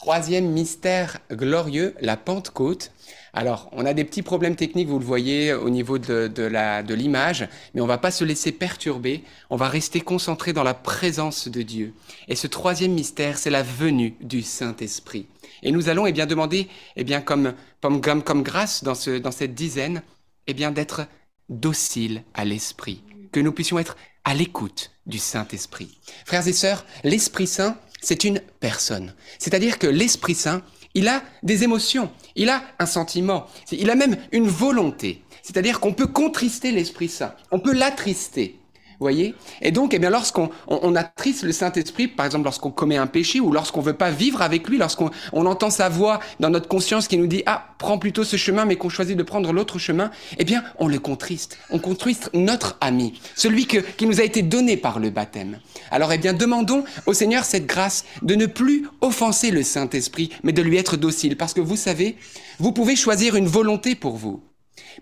Troisième 0.00 0.50
mystère 0.50 1.18
glorieux, 1.30 1.94
la 2.00 2.16
Pentecôte. 2.16 2.90
Alors, 3.34 3.68
on 3.72 3.84
a 3.84 3.92
des 3.92 4.04
petits 4.04 4.22
problèmes 4.22 4.56
techniques, 4.56 4.88
vous 4.88 4.98
le 4.98 5.04
voyez, 5.04 5.52
au 5.52 5.68
niveau 5.68 5.98
de, 5.98 6.26
de 6.26 6.42
la- 6.42 6.82
de 6.82 6.94
l'image, 6.94 7.46
mais 7.74 7.82
on 7.82 7.86
va 7.86 7.98
pas 7.98 8.10
se 8.10 8.24
laisser 8.24 8.50
perturber, 8.50 9.22
on 9.50 9.56
va 9.56 9.68
rester 9.68 10.00
concentré 10.00 10.54
dans 10.54 10.62
la 10.62 10.72
présence 10.72 11.48
de 11.48 11.60
Dieu. 11.60 11.92
Et 12.28 12.34
ce 12.34 12.46
troisième 12.46 12.92
mystère, 12.92 13.36
c'est 13.36 13.50
la 13.50 13.62
venue 13.62 14.14
du 14.22 14.40
Saint-Esprit. 14.40 15.26
Et 15.62 15.70
nous 15.70 15.90
allons 15.90 16.06
eh 16.06 16.12
bien, 16.12 16.24
demander, 16.24 16.68
eh 16.96 17.04
bien, 17.04 17.20
comme, 17.20 17.52
comme, 17.82 18.00
comme, 18.00 18.22
comme 18.22 18.42
grâce 18.42 18.82
dans, 18.82 18.94
ce, 18.94 19.18
dans 19.18 19.32
cette 19.32 19.54
dizaine, 19.54 20.02
eh 20.46 20.54
bien, 20.54 20.70
d'être 20.70 21.02
docile 21.50 22.22
à 22.32 22.46
l'Esprit, 22.46 23.02
que 23.32 23.40
nous 23.40 23.52
puissions 23.52 23.78
être 23.78 23.98
à 24.24 24.32
l'écoute 24.32 24.92
du 25.04 25.18
Saint-Esprit. 25.18 25.98
Frères 26.24 26.48
et 26.48 26.54
sœurs, 26.54 26.86
l'Esprit 27.04 27.46
Saint, 27.46 27.76
c'est 28.00 28.24
une 28.24 28.40
personne. 28.60 29.14
C'est-à-dire 29.38 29.78
que 29.78 29.86
l'Esprit 29.86 30.34
Saint, 30.34 30.62
il 30.94 31.08
a 31.08 31.22
des 31.42 31.64
émotions, 31.64 32.10
il 32.36 32.48
a 32.48 32.62
un 32.78 32.86
sentiment, 32.86 33.46
il 33.72 33.90
a 33.90 33.94
même 33.94 34.16
une 34.32 34.48
volonté. 34.48 35.22
C'est-à-dire 35.42 35.80
qu'on 35.80 35.94
peut 35.94 36.06
contrister 36.06 36.72
l'Esprit 36.72 37.08
Saint, 37.08 37.34
on 37.50 37.60
peut 37.60 37.72
l'attrister. 37.72 38.59
Voyez 39.00 39.34
Et 39.62 39.70
donc, 39.72 39.94
eh 39.94 39.98
bien, 39.98 40.10
lorsqu'on 40.10 40.50
on, 40.68 40.78
on 40.82 40.94
attriste 40.94 41.42
le 41.42 41.52
Saint-Esprit, 41.52 42.06
par 42.06 42.26
exemple 42.26 42.44
lorsqu'on 42.44 42.70
commet 42.70 42.98
un 42.98 43.06
péché 43.06 43.40
ou 43.40 43.50
lorsqu'on 43.50 43.80
veut 43.80 43.94
pas 43.94 44.10
vivre 44.10 44.42
avec 44.42 44.68
lui, 44.68 44.76
lorsqu'on 44.76 45.10
on 45.32 45.46
entend 45.46 45.70
sa 45.70 45.88
voix 45.88 46.20
dans 46.38 46.50
notre 46.50 46.68
conscience 46.68 47.08
qui 47.08 47.16
nous 47.16 47.26
dit 47.26 47.42
ah 47.46 47.64
prends 47.78 47.96
plutôt 47.96 48.24
ce 48.24 48.36
chemin, 48.36 48.66
mais 48.66 48.76
qu'on 48.76 48.90
choisit 48.90 49.16
de 49.16 49.22
prendre 49.22 49.54
l'autre 49.54 49.78
chemin, 49.78 50.10
eh 50.36 50.44
bien, 50.44 50.62
on 50.78 50.86
le 50.86 50.98
contriste. 50.98 51.58
On 51.70 51.78
contriste 51.78 52.28
notre 52.34 52.76
ami, 52.82 53.18
celui 53.36 53.66
que, 53.66 53.78
qui 53.78 54.04
nous 54.04 54.20
a 54.20 54.24
été 54.24 54.42
donné 54.42 54.76
par 54.76 55.00
le 55.00 55.08
baptême. 55.08 55.58
Alors, 55.90 56.12
eh 56.12 56.18
bien, 56.18 56.34
demandons 56.34 56.84
au 57.06 57.14
Seigneur 57.14 57.44
cette 57.44 57.66
grâce 57.66 58.04
de 58.20 58.34
ne 58.34 58.44
plus 58.44 58.86
offenser 59.00 59.50
le 59.50 59.62
Saint-Esprit, 59.62 60.30
mais 60.42 60.52
de 60.52 60.60
lui 60.60 60.76
être 60.76 60.98
docile, 60.98 61.38
parce 61.38 61.54
que 61.54 61.62
vous 61.62 61.76
savez, 61.76 62.16
vous 62.58 62.72
pouvez 62.72 62.96
choisir 62.96 63.34
une 63.34 63.46
volonté 63.46 63.94
pour 63.94 64.18
vous. 64.18 64.42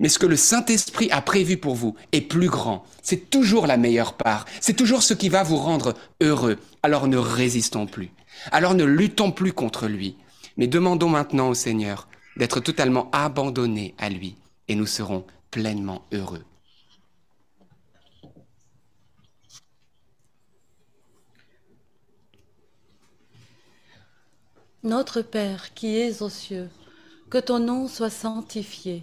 Mais 0.00 0.08
ce 0.08 0.18
que 0.18 0.26
le 0.26 0.36
Saint-Esprit 0.36 1.10
a 1.10 1.20
prévu 1.20 1.56
pour 1.56 1.74
vous 1.74 1.96
est 2.12 2.20
plus 2.20 2.48
grand. 2.48 2.84
C'est 3.02 3.30
toujours 3.30 3.66
la 3.66 3.76
meilleure 3.76 4.14
part. 4.14 4.44
C'est 4.60 4.76
toujours 4.76 5.02
ce 5.02 5.14
qui 5.14 5.28
va 5.28 5.42
vous 5.42 5.56
rendre 5.56 5.94
heureux. 6.20 6.58
Alors 6.82 7.08
ne 7.08 7.16
résistons 7.16 7.86
plus. 7.86 8.10
Alors 8.52 8.74
ne 8.74 8.84
luttons 8.84 9.32
plus 9.32 9.52
contre 9.52 9.86
lui. 9.86 10.16
Mais 10.56 10.66
demandons 10.66 11.08
maintenant 11.08 11.48
au 11.48 11.54
Seigneur 11.54 12.08
d'être 12.36 12.60
totalement 12.60 13.10
abandonnés 13.12 13.94
à 13.98 14.08
lui. 14.08 14.36
Et 14.68 14.74
nous 14.74 14.86
serons 14.86 15.24
pleinement 15.50 16.02
heureux. 16.12 16.44
Notre 24.84 25.22
Père 25.22 25.74
qui 25.74 25.96
es 25.96 26.22
aux 26.22 26.28
cieux, 26.28 26.70
que 27.30 27.38
ton 27.38 27.58
nom 27.58 27.88
soit 27.88 28.10
sanctifié, 28.10 29.02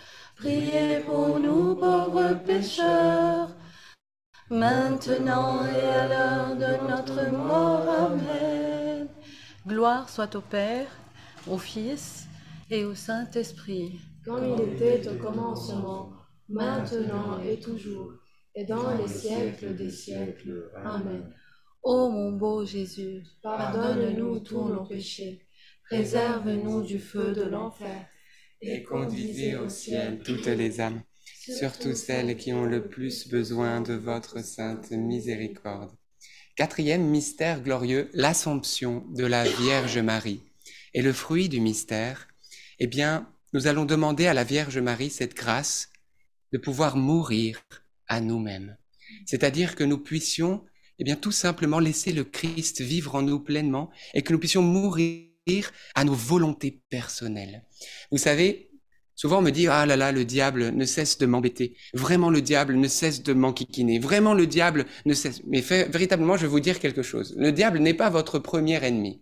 priez 0.41 1.01
pour 1.05 1.39
nous 1.39 1.75
pauvres 1.75 2.33
pécheurs, 2.45 3.49
maintenant 4.49 5.63
et 5.65 5.85
à 6.01 6.07
l'heure 6.07 6.55
de 6.55 6.89
notre 6.89 7.31
mort. 7.31 7.87
Amen. 7.87 9.07
Gloire 9.67 10.09
soit 10.09 10.35
au 10.35 10.41
Père, 10.41 10.87
au 11.47 11.57
Fils 11.57 12.27
et 12.71 12.83
au 12.85 12.95
Saint-Esprit. 12.95 13.99
Comme 14.25 14.55
il 14.55 14.73
était 14.73 15.07
au 15.07 15.15
commencement, 15.15 16.11
maintenant 16.49 17.39
et 17.47 17.59
toujours, 17.59 18.13
et 18.55 18.65
dans 18.65 18.97
les 18.97 19.07
siècles 19.07 19.75
des 19.75 19.91
siècles. 19.91 20.71
Amen. 20.83 21.31
Ô 21.83 22.09
mon 22.09 22.31
beau 22.31 22.65
Jésus, 22.65 23.23
Pardonne-nous 23.43 24.39
tous 24.39 24.69
nos 24.69 24.85
péchés, 24.85 25.47
préserve-nous 25.87 26.81
du 26.83 26.99
feu 26.99 27.33
de 27.33 27.43
l'enfer, 27.43 28.05
et 28.61 28.83
conduisez 28.83 29.55
au 29.55 29.69
ciel 29.69 30.21
toutes 30.23 30.45
les 30.45 30.79
âmes, 30.79 31.01
surtout 31.25 31.95
celles 31.95 32.37
qui 32.37 32.53
ont 32.53 32.65
le 32.65 32.87
plus 32.87 33.27
besoin 33.27 33.81
de 33.81 33.93
votre 33.93 34.43
sainte 34.43 34.91
miséricorde. 34.91 35.91
Quatrième 36.55 37.07
mystère 37.07 37.61
glorieux, 37.61 38.09
l'Assomption 38.13 39.05
de 39.15 39.25
la 39.25 39.45
Vierge 39.45 39.97
Marie. 39.97 40.41
Et 40.93 41.01
le 41.01 41.13
fruit 41.13 41.49
du 41.49 41.59
mystère, 41.59 42.27
eh 42.79 42.87
bien, 42.87 43.27
nous 43.53 43.67
allons 43.67 43.85
demander 43.85 44.27
à 44.27 44.33
la 44.33 44.43
Vierge 44.43 44.77
Marie 44.77 45.09
cette 45.09 45.35
grâce 45.35 45.89
de 46.51 46.57
pouvoir 46.57 46.97
mourir 46.97 47.63
à 48.07 48.21
nous-mêmes. 48.21 48.77
C'est-à-dire 49.25 49.75
que 49.75 49.83
nous 49.83 49.97
puissions, 49.97 50.63
eh 50.99 51.03
bien, 51.03 51.15
tout 51.15 51.31
simplement 51.31 51.79
laisser 51.79 52.11
le 52.11 52.25
Christ 52.25 52.81
vivre 52.81 53.15
en 53.15 53.21
nous 53.21 53.39
pleinement 53.39 53.89
et 54.13 54.21
que 54.21 54.33
nous 54.33 54.39
puissions 54.39 54.61
mourir 54.61 55.30
à 55.95 56.03
nos 56.03 56.13
volontés 56.13 56.81
personnelles. 56.89 57.63
Vous 58.11 58.17
savez, 58.17 58.69
souvent 59.15 59.39
on 59.39 59.41
me 59.41 59.51
dit, 59.51 59.67
ah 59.67 59.85
là 59.85 59.95
là, 59.95 60.11
le 60.11 60.25
diable 60.25 60.69
ne 60.69 60.85
cesse 60.85 61.17
de 61.17 61.25
m'embêter. 61.25 61.75
Vraiment, 61.93 62.29
le 62.29 62.41
diable 62.41 62.75
ne 62.75 62.87
cesse 62.87 63.23
de 63.23 63.33
m'enquiquiner. 63.33 63.99
Vraiment, 63.99 64.33
le 64.33 64.47
diable 64.47 64.85
ne 65.05 65.13
cesse. 65.13 65.41
Mais 65.47 65.61
véritablement, 65.61 66.37
je 66.37 66.43
vais 66.43 66.47
vous 66.47 66.59
dire 66.59 66.79
quelque 66.79 67.01
chose. 67.01 67.35
Le 67.37 67.51
diable 67.51 67.79
n'est 67.79 67.93
pas 67.93 68.09
votre 68.09 68.39
premier 68.39 68.83
ennemi. 68.83 69.21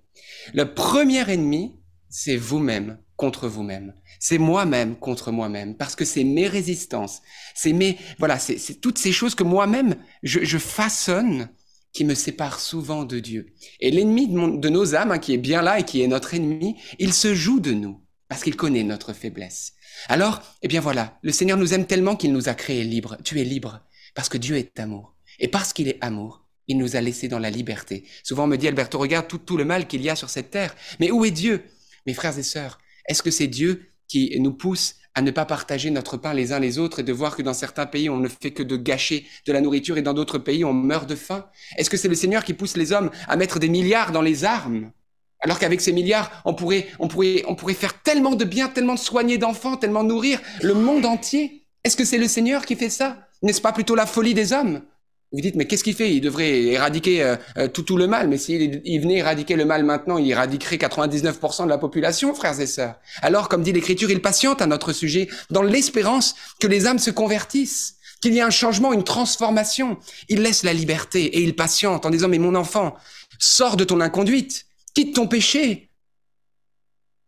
Le 0.54 0.74
premier 0.74 1.30
ennemi, 1.30 1.76
c'est 2.10 2.38
vous-même 2.38 2.98
contre 3.16 3.48
vous-même. 3.48 3.94
C'est 4.20 4.38
moi-même 4.38 4.96
contre 4.98 5.32
moi-même, 5.32 5.78
parce 5.78 5.96
que 5.96 6.04
c'est 6.04 6.26
mes 6.26 6.48
résistances, 6.48 7.22
c'est 7.56 7.72
mes, 7.72 7.98
voilà, 8.18 8.38
c'est 8.40 8.82
toutes 8.82 8.98
ces 8.98 9.14
choses 9.14 9.36
que 9.36 9.44
moi-même 9.44 9.96
je, 10.24 10.58
façonne 10.58 11.50
qui 11.94 12.06
me 12.06 12.14
séparent 12.14 12.60
souvent 12.60 13.04
de 13.04 13.20
Dieu. 13.20 13.54
Et 13.80 13.92
l'ennemi 13.92 14.28
de, 14.28 14.58
de, 14.58 14.70
nos 14.70 14.96
âmes, 14.96 15.12
hein, 15.12 15.20
qui 15.20 15.34
est 15.34 15.38
bien 15.38 15.62
là 15.62 15.80
et 15.80 15.84
qui 15.84 16.02
est 16.02 16.08
notre 16.08 16.34
ennemi, 16.34 16.76
il 17.00 17.14
se 17.14 17.34
joue 17.34 17.60
de 17.60 17.72
nous, 17.72 18.00
parce 18.28 18.44
qu'il 18.44 18.56
connaît 18.56 18.84
notre 18.84 19.14
faiblesse. 19.14 19.74
Alors, 20.08 20.42
eh 20.62 20.68
bien 20.68 20.82
voilà, 20.82 21.18
le 21.22 21.32
Seigneur 21.32 21.58
nous 21.58 21.74
aime 21.74 21.86
tellement 21.86 22.16
qu'il 22.16 22.32
nous 22.32 22.48
a 22.48 22.54
créés 22.54 22.84
libres. 22.84 23.18
Tu 23.24 23.40
es 23.40 23.44
libre, 23.44 23.82
parce 24.14 24.30
que 24.30 24.38
Dieu 24.38 24.56
est 24.56 24.80
amour. 24.80 25.16
Et 25.40 25.48
parce 25.48 25.74
qu'il 25.74 25.88
est 25.88 25.98
amour, 26.02 26.46
il 26.68 26.78
nous 26.78 26.96
a 26.96 27.02
laissés 27.02 27.28
dans 27.28 27.40
la 27.40 27.50
liberté. 27.50 28.06
Souvent 28.24 28.44
on 28.44 28.48
me 28.48 28.58
dit, 28.58 28.68
Alberto, 28.68 28.98
regarde 29.00 29.28
tout, 29.28 29.40
tout 29.40 29.58
le 29.58 29.66
mal 29.66 29.88
qu'il 29.88 30.02
y 30.02 30.10
a 30.10 30.16
sur 30.16 30.30
cette 30.30 30.52
terre. 30.52 30.76
Mais 31.00 31.12
où 31.12 31.26
est 31.26 31.32
Dieu? 31.32 31.64
Mes 32.06 32.14
frères 32.14 32.38
et 32.38 32.44
sœurs, 32.44 32.78
est-ce 33.08 33.24
que 33.24 33.32
c'est 33.32 33.48
Dieu 33.48 33.88
qui 34.08 34.40
nous 34.40 34.54
pousse 34.54 34.96
à 35.16 35.22
ne 35.22 35.32
pas 35.32 35.46
partager 35.46 35.90
notre 35.90 36.18
pain 36.18 36.34
les 36.34 36.54
uns 36.54 36.60
les 36.60 36.80
autres 36.80 37.00
et 37.00 37.04
de 37.04 37.14
voir 37.14 37.36
que 37.36 37.42
dans 37.42 37.54
certains 37.54 37.86
pays, 37.86 38.10
on 38.10 38.18
ne 38.18 38.28
fait 38.28 38.52
que 38.52 38.64
de 38.64 38.78
gâcher 38.78 39.26
de 39.46 39.54
la 39.54 39.62
nourriture 39.62 39.98
et 39.98 40.02
dans 40.02 40.14
d'autres 40.14 40.38
pays, 40.38 40.64
on 40.64 40.74
meurt 40.74 41.10
de 41.10 41.16
faim. 41.16 41.46
Est-ce 41.78 41.90
que 41.90 41.98
c'est 41.98 42.08
le 42.08 42.16
Seigneur 42.16 42.44
qui 42.44 42.54
pousse 42.54 42.78
les 42.78 42.92
hommes 42.92 43.10
à 43.28 43.36
mettre 43.36 43.60
des 43.60 43.70
milliards 43.70 44.12
dans 44.12 44.22
les 44.22 44.46
armes? 44.46 44.92
Alors 45.42 45.58
qu'avec 45.58 45.82
ces 45.82 45.94
milliards, 45.94 46.42
on 46.46 46.54
pourrait, 46.54 46.88
on, 47.00 47.08
pourrait, 47.08 47.44
on 47.48 47.56
pourrait 47.56 47.74
faire 47.74 48.02
tellement 48.02 48.36
de 48.36 48.46
bien, 48.46 48.68
tellement 48.68 48.96
de 48.96 49.00
soigner 49.00 49.38
d'enfants, 49.38 49.78
tellement 49.78 50.04
nourrir 50.04 50.42
le 50.62 50.74
monde 50.74 51.06
entier? 51.06 51.66
Est-ce 51.84 51.96
que 51.96 52.06
c'est 52.06 52.18
le 52.18 52.28
Seigneur 52.28 52.66
qui 52.66 52.76
fait 52.76 52.90
ça? 52.90 53.18
N'est-ce 53.42 53.62
pas 53.62 53.72
plutôt 53.72 53.96
la 53.96 54.06
folie 54.06 54.34
des 54.34 54.52
hommes? 54.52 54.82
Vous 55.32 55.42
dites, 55.42 55.56
mais 55.56 55.66
qu'est-ce 55.66 55.84
qu'il 55.84 55.94
fait? 55.94 56.12
Il 56.12 56.22
devrait 56.22 56.64
éradiquer 56.64 57.24
euh, 57.24 57.68
tout, 57.68 57.84
tout 57.84 57.98
le 57.98 58.08
mal. 58.08 58.28
Mais 58.28 58.38
s'il 58.40 58.82
il 58.84 59.00
venait 59.00 59.18
éradiquer 59.18 59.56
le 59.56 59.66
mal 59.66 59.84
maintenant, 59.84 60.18
il 60.18 60.30
éradiquerait 60.30 60.78
99% 60.78 61.66
de 61.66 61.70
la 61.70 61.78
population, 61.78 62.34
frères 62.34 62.60
et 62.60 62.66
sœurs. 62.66 62.96
Alors, 63.22 63.48
comme 63.48 63.62
dit 63.62 63.72
l'Écriture, 63.72 64.10
il 64.10 64.22
patiente 64.22 64.62
à 64.62 64.66
notre 64.66 64.92
sujet 64.92 65.30
dans 65.52 65.62
l'espérance 65.62 66.34
que 66.60 66.66
les 66.66 66.88
âmes 66.88 66.98
se 66.98 67.12
convertissent, 67.12 67.98
qu'il 68.22 68.34
y 68.34 68.40
ait 68.40 68.42
un 68.42 68.50
changement, 68.50 68.92
une 68.92 69.04
transformation. 69.04 70.00
Il 70.30 70.42
laisse 70.42 70.64
la 70.64 70.74
liberté 70.74 71.26
et 71.26 71.42
il 71.44 71.56
patiente 71.56 72.08
en 72.08 72.10
disant, 72.10 72.28
mais 72.28 72.40
mon 72.40 72.56
enfant, 72.56 72.96
sors 73.38 73.78
de 73.78 73.84
ton 73.84 74.02
inconduite, 74.02 74.66
quitte 74.96 75.16
ton 75.16 75.28
péché. 75.28 75.92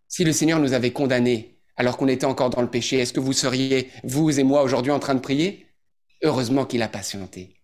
Si 0.08 0.24
le 0.24 0.34
Seigneur 0.34 0.60
nous 0.60 0.74
avait 0.74 0.92
condamnés 0.92 1.60
alors 1.78 1.98
qu'on 1.98 2.08
était 2.08 2.26
encore 2.26 2.50
dans 2.50 2.62
le 2.62 2.70
péché, 2.70 2.98
est-ce 2.98 3.14
que 3.14 3.20
vous 3.20 3.34
seriez, 3.34 3.90
vous 4.04 4.40
et 4.40 4.44
moi, 4.44 4.64
aujourd'hui 4.64 4.92
en 4.92 5.00
train 5.00 5.16
de 5.16 5.20
prier? 5.20 5.68
Heureusement 6.24 6.66
qu'il 6.66 6.82
a 6.82 6.88
patienté. 6.88 7.61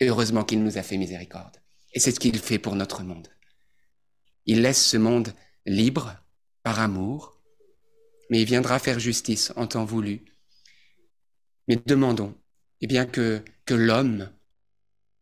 Heureusement 0.00 0.44
qu'il 0.44 0.62
nous 0.62 0.78
a 0.78 0.82
fait 0.82 0.96
miséricorde. 0.96 1.56
Et 1.92 2.00
c'est 2.00 2.12
ce 2.12 2.20
qu'il 2.20 2.38
fait 2.38 2.58
pour 2.58 2.76
notre 2.76 3.02
monde. 3.02 3.28
Il 4.46 4.62
laisse 4.62 4.84
ce 4.84 4.96
monde 4.96 5.34
libre 5.66 6.16
par 6.62 6.80
amour, 6.80 7.40
mais 8.30 8.40
il 8.40 8.46
viendra 8.46 8.78
faire 8.78 8.98
justice 8.98 9.52
en 9.56 9.66
temps 9.66 9.84
voulu. 9.84 10.24
Mais 11.68 11.76
demandons, 11.84 12.34
eh 12.80 12.86
bien, 12.86 13.04
que, 13.06 13.44
que 13.66 13.74
l'homme 13.74 14.30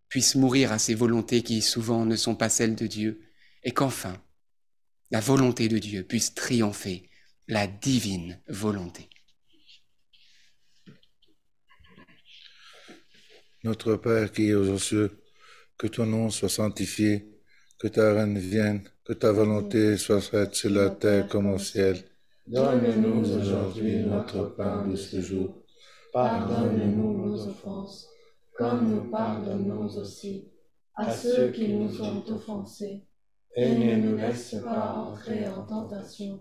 puisse 0.08 0.34
mourir 0.34 0.72
à 0.72 0.78
ses 0.78 0.94
volontés 0.94 1.42
qui 1.42 1.60
souvent 1.60 2.04
ne 2.04 2.16
sont 2.16 2.34
pas 2.34 2.48
celles 2.48 2.76
de 2.76 2.86
Dieu, 2.86 3.20
et 3.64 3.72
qu'enfin, 3.72 4.22
la 5.10 5.20
volonté 5.20 5.68
de 5.68 5.78
Dieu 5.78 6.04
puisse 6.04 6.34
triompher 6.34 7.10
la 7.48 7.66
divine 7.66 8.40
volonté. 8.48 9.08
Notre 13.64 13.96
Père 13.96 14.30
qui 14.30 14.50
es 14.50 14.54
aux 14.54 14.78
cieux, 14.78 15.10
que 15.76 15.88
ton 15.88 16.06
nom 16.06 16.30
soit 16.30 16.48
sanctifié, 16.48 17.40
que 17.78 17.88
ta 17.88 18.14
règne 18.14 18.38
vienne, 18.38 18.82
que 19.04 19.12
ta 19.12 19.32
volonté 19.32 19.96
soit 19.96 20.20
faite 20.20 20.54
sur 20.54 20.70
la 20.70 20.90
terre 20.90 21.26
comme 21.26 21.50
au 21.52 21.58
ciel. 21.58 21.96
Donne-nous 22.46 23.36
aujourd'hui 23.36 24.04
notre 24.04 24.44
pain 24.56 24.86
de 24.86 24.94
ce 24.94 25.20
jour. 25.20 25.62
Pardonne-nous 26.12 27.26
nos 27.26 27.48
offenses, 27.48 28.08
comme 28.56 28.90
nous 28.90 29.10
pardonnons 29.10 29.86
aussi 29.86 30.48
à 30.94 31.12
ceux 31.12 31.50
qui 31.50 31.68
nous 31.74 32.00
ont 32.00 32.24
offensés. 32.28 33.04
Et 33.56 33.74
ne 33.74 33.96
nous 33.96 34.16
laisse 34.16 34.54
pas 34.62 34.92
entrer 34.94 35.48
en 35.48 35.64
tentation, 35.64 36.40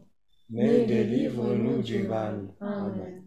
mais 0.50 0.86
délivre-nous 0.86 1.82
du 1.82 2.04
mal. 2.04 2.54
Amen. 2.62 3.27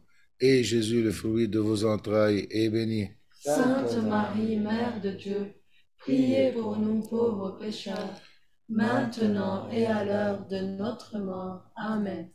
et 0.41 0.63
Jésus, 0.63 1.03
le 1.03 1.11
fruit 1.11 1.47
de 1.47 1.59
vos 1.59 1.85
entrailles, 1.85 2.47
est 2.49 2.69
béni. 2.69 3.09
Sainte 3.31 3.95
Marie, 4.03 4.57
Mère 4.57 4.99
de 5.01 5.11
Dieu, 5.11 5.53
priez 5.99 6.51
pour 6.51 6.77
nous 6.77 7.01
pauvres 7.07 7.57
pécheurs, 7.59 8.19
maintenant 8.67 9.69
et 9.69 9.85
à 9.85 10.03
l'heure 10.03 10.47
de 10.47 10.57
notre 10.57 11.17
mort. 11.19 11.71
Amen. 11.75 12.29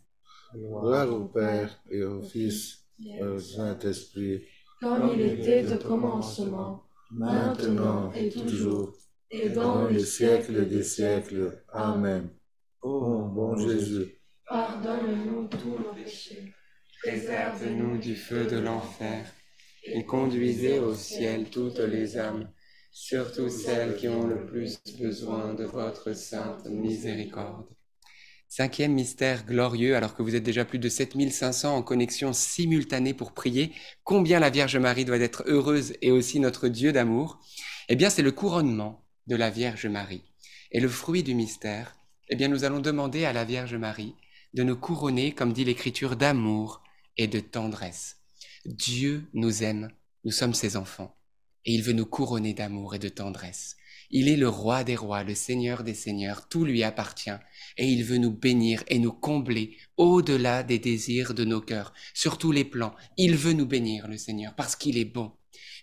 Gloire 0.54 1.12
au 1.12 1.26
Père 1.26 1.78
et 1.90 2.02
au 2.04 2.22
Fils 2.22 2.86
et 3.04 3.22
au 3.22 3.38
Saint-Esprit, 3.38 4.42
Comme 4.80 5.10
il 5.14 5.20
était 5.20 5.72
au 5.72 5.78
commencement, 5.78 6.84
maintenant 7.10 8.12
et 8.12 8.30
toujours, 8.30 8.94
et 9.30 9.48
dans 9.50 9.88
les 9.88 10.04
siècles 10.04 10.68
des 10.68 10.82
siècles. 10.82 11.62
Amen. 11.72 12.30
Ô 12.82 13.00
mon 13.00 13.26
bon 13.28 13.56
Jésus, 13.56 14.16
Pardonne-nous 14.48 15.48
tous 15.48 15.78
nos 15.82 15.92
péchés, 15.92 16.54
Préservez-nous 17.06 17.98
du 17.98 18.16
feu 18.16 18.46
de 18.46 18.58
l'enfer 18.58 19.32
et 19.84 20.04
conduisez 20.04 20.80
au 20.80 20.92
ciel 20.92 21.48
toutes 21.50 21.78
les 21.78 22.18
âmes, 22.18 22.50
surtout 22.90 23.48
celles 23.48 23.94
qui 23.94 24.08
ont 24.08 24.26
le 24.26 24.44
plus 24.44 24.80
besoin 24.98 25.54
de 25.54 25.62
votre 25.62 26.16
sainte 26.16 26.66
miséricorde. 26.66 27.68
Cinquième 28.48 28.92
mystère 28.92 29.46
glorieux, 29.46 29.94
alors 29.94 30.16
que 30.16 30.22
vous 30.24 30.34
êtes 30.34 30.42
déjà 30.42 30.64
plus 30.64 30.80
de 30.80 30.88
7500 30.88 31.76
en 31.76 31.82
connexion 31.84 32.32
simultanée 32.32 33.14
pour 33.14 33.34
prier, 33.34 33.70
combien 34.02 34.40
la 34.40 34.50
Vierge 34.50 34.76
Marie 34.76 35.04
doit 35.04 35.18
être 35.18 35.44
heureuse 35.46 35.92
et 36.02 36.10
aussi 36.10 36.40
notre 36.40 36.66
Dieu 36.66 36.90
d'amour? 36.90 37.38
Eh 37.88 37.94
bien, 37.94 38.10
c'est 38.10 38.22
le 38.22 38.32
couronnement 38.32 39.06
de 39.28 39.36
la 39.36 39.50
Vierge 39.50 39.86
Marie. 39.86 40.24
Et 40.72 40.80
le 40.80 40.88
fruit 40.88 41.22
du 41.22 41.36
mystère, 41.36 41.94
eh 42.30 42.34
bien, 42.34 42.48
nous 42.48 42.64
allons 42.64 42.80
demander 42.80 43.24
à 43.24 43.32
la 43.32 43.44
Vierge 43.44 43.76
Marie 43.76 44.16
de 44.54 44.64
nous 44.64 44.76
couronner, 44.76 45.30
comme 45.30 45.52
dit 45.52 45.64
l'Écriture, 45.64 46.16
d'amour 46.16 46.82
et 47.16 47.26
de 47.26 47.40
tendresse. 47.40 48.16
Dieu 48.64 49.24
nous 49.32 49.62
aime, 49.62 49.90
nous 50.24 50.32
sommes 50.32 50.54
ses 50.54 50.76
enfants, 50.76 51.16
et 51.64 51.74
il 51.74 51.82
veut 51.82 51.92
nous 51.92 52.06
couronner 52.06 52.54
d'amour 52.54 52.94
et 52.94 52.98
de 52.98 53.08
tendresse. 53.08 53.76
Il 54.10 54.28
est 54.28 54.36
le 54.36 54.48
roi 54.48 54.84
des 54.84 54.94
rois, 54.96 55.24
le 55.24 55.34
seigneur 55.34 55.82
des 55.82 55.94
seigneurs, 55.94 56.48
tout 56.48 56.64
lui 56.64 56.82
appartient, 56.82 57.30
et 57.76 57.88
il 57.88 58.04
veut 58.04 58.18
nous 58.18 58.30
bénir 58.30 58.84
et 58.88 58.98
nous 58.98 59.12
combler 59.12 59.76
au-delà 59.96 60.62
des 60.62 60.78
désirs 60.78 61.34
de 61.34 61.44
nos 61.44 61.60
cœurs, 61.60 61.92
sur 62.14 62.38
tous 62.38 62.52
les 62.52 62.64
plans. 62.64 62.94
Il 63.16 63.36
veut 63.36 63.52
nous 63.52 63.66
bénir, 63.66 64.06
le 64.06 64.16
Seigneur, 64.16 64.54
parce 64.54 64.76
qu'il 64.76 64.96
est 64.98 65.04
bon. 65.04 65.32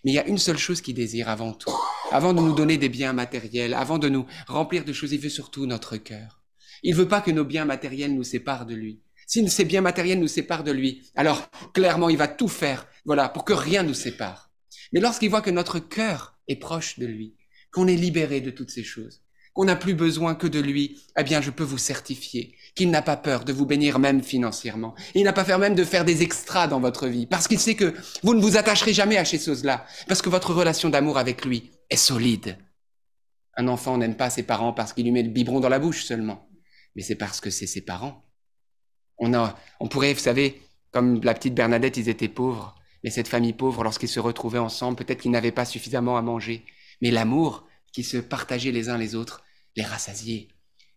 Mais 0.04 0.12
il 0.12 0.14
y 0.14 0.18
a 0.18 0.26
une 0.26 0.38
seule 0.38 0.58
chose 0.58 0.80
qu'il 0.80 0.94
désire 0.94 1.28
avant 1.28 1.52
tout. 1.52 1.74
Avant 2.12 2.32
de 2.32 2.40
nous 2.40 2.54
donner 2.54 2.78
des 2.78 2.88
biens 2.88 3.12
matériels, 3.12 3.74
avant 3.74 3.98
de 3.98 4.08
nous 4.08 4.26
remplir 4.46 4.84
de 4.84 4.92
choses, 4.92 5.12
il 5.12 5.20
veut 5.20 5.28
surtout 5.28 5.66
notre 5.66 5.96
cœur. 5.96 6.42
Il 6.82 6.94
veut 6.94 7.08
pas 7.08 7.20
que 7.20 7.30
nos 7.30 7.44
biens 7.44 7.64
matériels 7.64 8.14
nous 8.14 8.24
séparent 8.24 8.66
de 8.66 8.74
lui. 8.74 9.00
Si 9.26 9.48
ces 9.48 9.64
biens 9.64 9.80
matériels 9.80 10.20
nous 10.20 10.28
séparent 10.28 10.64
de 10.64 10.72
lui, 10.72 11.02
alors 11.14 11.48
clairement 11.72 12.08
il 12.08 12.16
va 12.16 12.28
tout 12.28 12.48
faire, 12.48 12.86
voilà, 13.04 13.28
pour 13.28 13.44
que 13.44 13.52
rien 13.52 13.82
nous 13.82 13.94
sépare. 13.94 14.50
Mais 14.92 15.00
lorsqu'il 15.00 15.30
voit 15.30 15.42
que 15.42 15.50
notre 15.50 15.78
cœur 15.78 16.38
est 16.48 16.56
proche 16.56 16.98
de 16.98 17.06
lui, 17.06 17.36
qu'on 17.72 17.86
est 17.86 17.96
libéré 17.96 18.40
de 18.40 18.50
toutes 18.50 18.70
ces 18.70 18.84
choses, 18.84 19.22
qu'on 19.52 19.64
n'a 19.64 19.76
plus 19.76 19.94
besoin 19.94 20.34
que 20.34 20.46
de 20.46 20.60
lui, 20.60 21.00
eh 21.16 21.22
bien 21.22 21.40
je 21.40 21.50
peux 21.50 21.64
vous 21.64 21.78
certifier 21.78 22.56
qu'il 22.74 22.90
n'a 22.90 23.02
pas 23.02 23.16
peur 23.16 23.44
de 23.44 23.52
vous 23.52 23.66
bénir 23.66 24.00
même 24.00 24.22
financièrement. 24.22 24.94
Il 25.14 25.22
n'a 25.22 25.32
pas 25.32 25.44
peur 25.44 25.60
même 25.60 25.76
de 25.76 25.84
faire 25.84 26.04
des 26.04 26.22
extras 26.22 26.66
dans 26.66 26.80
votre 26.80 27.06
vie, 27.06 27.26
parce 27.26 27.46
qu'il 27.46 27.60
sait 27.60 27.76
que 27.76 27.94
vous 28.22 28.34
ne 28.34 28.40
vous 28.40 28.56
attacherez 28.56 28.92
jamais 28.92 29.16
à 29.16 29.24
ces 29.24 29.38
choses-là, 29.38 29.86
parce 30.08 30.22
que 30.22 30.28
votre 30.28 30.52
relation 30.52 30.90
d'amour 30.90 31.18
avec 31.18 31.44
lui 31.44 31.70
est 31.90 31.96
solide. 31.96 32.58
Un 33.56 33.68
enfant 33.68 33.96
n'aime 33.96 34.16
pas 34.16 34.30
ses 34.30 34.42
parents 34.42 34.72
parce 34.72 34.92
qu'il 34.92 35.04
lui 35.04 35.12
met 35.12 35.22
le 35.22 35.30
biberon 35.30 35.60
dans 35.60 35.68
la 35.68 35.78
bouche 35.78 36.04
seulement, 36.04 36.48
mais 36.96 37.02
c'est 37.02 37.14
parce 37.14 37.40
que 37.40 37.50
c'est 37.50 37.68
ses 37.68 37.82
parents. 37.82 38.23
On, 39.18 39.34
a, 39.34 39.56
on 39.80 39.88
pourrait, 39.88 40.12
vous 40.12 40.20
savez, 40.20 40.60
comme 40.90 41.22
la 41.22 41.34
petite 41.34 41.54
Bernadette, 41.54 41.96
ils 41.96 42.08
étaient 42.08 42.28
pauvres, 42.28 42.74
mais 43.02 43.10
cette 43.10 43.28
famille 43.28 43.52
pauvre, 43.52 43.84
lorsqu'ils 43.84 44.08
se 44.08 44.20
retrouvaient 44.20 44.58
ensemble, 44.58 44.96
peut-être 44.96 45.22
qu'ils 45.22 45.30
n'avaient 45.30 45.52
pas 45.52 45.64
suffisamment 45.64 46.16
à 46.16 46.22
manger, 46.22 46.64
mais 47.02 47.10
l'amour 47.10 47.66
qui 47.92 48.02
se 48.02 48.16
partageait 48.16 48.72
les 48.72 48.88
uns 48.88 48.98
les 48.98 49.14
autres 49.14 49.44
les 49.76 49.82
rassasiait. 49.82 50.48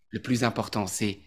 Le 0.10 0.22
plus 0.22 0.44
important, 0.44 0.88
c'est 0.88 1.20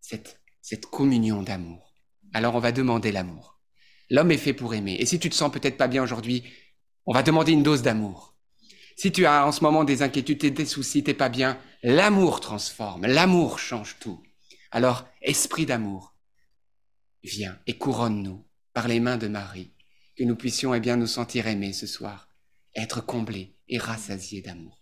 cette, 0.00 0.40
cette 0.60 0.86
communion 0.86 1.42
d'amour. 1.42 1.94
Alors 2.32 2.54
on 2.54 2.60
va 2.60 2.72
demander 2.72 3.12
l'amour. 3.12 3.60
L'homme 4.10 4.32
est 4.32 4.38
fait 4.38 4.52
pour 4.52 4.74
aimer. 4.74 4.96
Et 4.98 5.06
si 5.06 5.18
tu 5.18 5.30
te 5.30 5.34
sens 5.34 5.52
peut-être 5.52 5.76
pas 5.76 5.88
bien 5.88 6.02
aujourd'hui, 6.02 6.44
on 7.06 7.12
va 7.12 7.22
demander 7.22 7.52
une 7.52 7.62
dose 7.62 7.82
d'amour. 7.82 8.36
Si 8.96 9.12
tu 9.12 9.24
as 9.24 9.46
en 9.46 9.52
ce 9.52 9.62
moment 9.62 9.84
des 9.84 10.02
inquiétudes, 10.02 10.54
des 10.54 10.66
soucis, 10.66 11.02
t'es 11.02 11.14
pas 11.14 11.28
bien, 11.28 11.58
l'amour 11.82 12.40
transforme, 12.40 13.06
l'amour 13.06 13.58
change 13.58 13.96
tout. 14.00 14.22
Alors, 14.70 15.08
esprit 15.20 15.66
d'amour, 15.66 16.14
viens 17.24 17.58
et 17.66 17.76
couronne-nous 17.76 18.46
par 18.72 18.86
les 18.86 19.00
mains 19.00 19.18
de 19.18 19.26
Marie, 19.26 19.72
que 20.16 20.24
nous 20.24 20.36
puissions 20.36 20.74
eh 20.74 20.80
bien, 20.80 20.96
nous 20.96 21.06
sentir 21.06 21.46
aimés 21.46 21.72
ce 21.72 21.86
soir, 21.86 22.28
être 22.76 23.04
comblés 23.04 23.56
et 23.68 23.78
rassasiés 23.78 24.42
d'amour. 24.42 24.78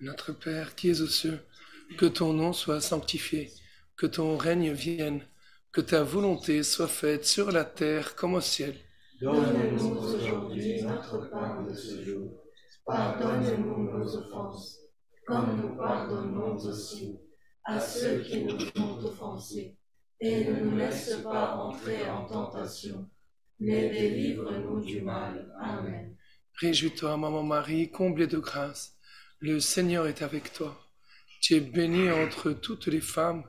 Notre 0.00 0.32
Père 0.32 0.74
qui 0.74 0.90
es 0.90 1.00
aux 1.00 1.08
cieux, 1.08 1.44
que 1.98 2.06
ton 2.06 2.32
nom 2.32 2.52
soit 2.52 2.80
sanctifié, 2.80 3.52
que 3.96 4.06
ton 4.06 4.36
règne 4.36 4.72
vienne, 4.72 5.26
que 5.72 5.80
ta 5.80 6.02
volonté 6.02 6.62
soit 6.62 6.88
faite 6.88 7.26
sur 7.26 7.50
la 7.50 7.64
terre 7.64 8.14
comme 8.14 8.34
au 8.34 8.40
ciel. 8.40 8.74
Donne-nous 9.20 9.96
aujourd'hui 9.98 10.82
notre 10.82 11.30
pain 11.30 11.62
de 11.62 11.74
ce 11.74 12.04
jour. 12.04 12.42
Pardonne-nous 12.84 13.98
nos 13.98 14.16
offenses, 14.16 14.80
comme 15.26 15.60
nous 15.60 15.76
pardonnons 15.76 16.56
aussi 16.56 17.18
à 17.64 17.80
ceux 17.80 18.20
qui 18.20 18.44
nous 18.44 18.54
ont 18.80 19.04
offensés. 19.04 19.76
Et 20.20 20.44
ne 20.44 20.60
nous 20.60 20.76
laisse 20.76 21.18
pas 21.22 21.56
entrer 21.56 22.08
en 22.08 22.24
tentation, 22.24 23.06
mais 23.58 23.90
délivre-nous 23.90 24.80
du 24.80 25.02
mal. 25.02 25.52
Amen. 25.60 26.16
Réjouis-toi, 26.54 27.18
Maman 27.18 27.42
Marie, 27.42 27.90
comblée 27.90 28.26
de 28.26 28.38
grâce. 28.38 28.96
Le 29.40 29.60
Seigneur 29.60 30.06
est 30.06 30.22
avec 30.22 30.54
toi. 30.54 30.74
Tu 31.42 31.54
es 31.54 31.60
bénie 31.60 32.10
entre 32.10 32.52
toutes 32.52 32.86
les 32.86 33.02
femmes, 33.02 33.44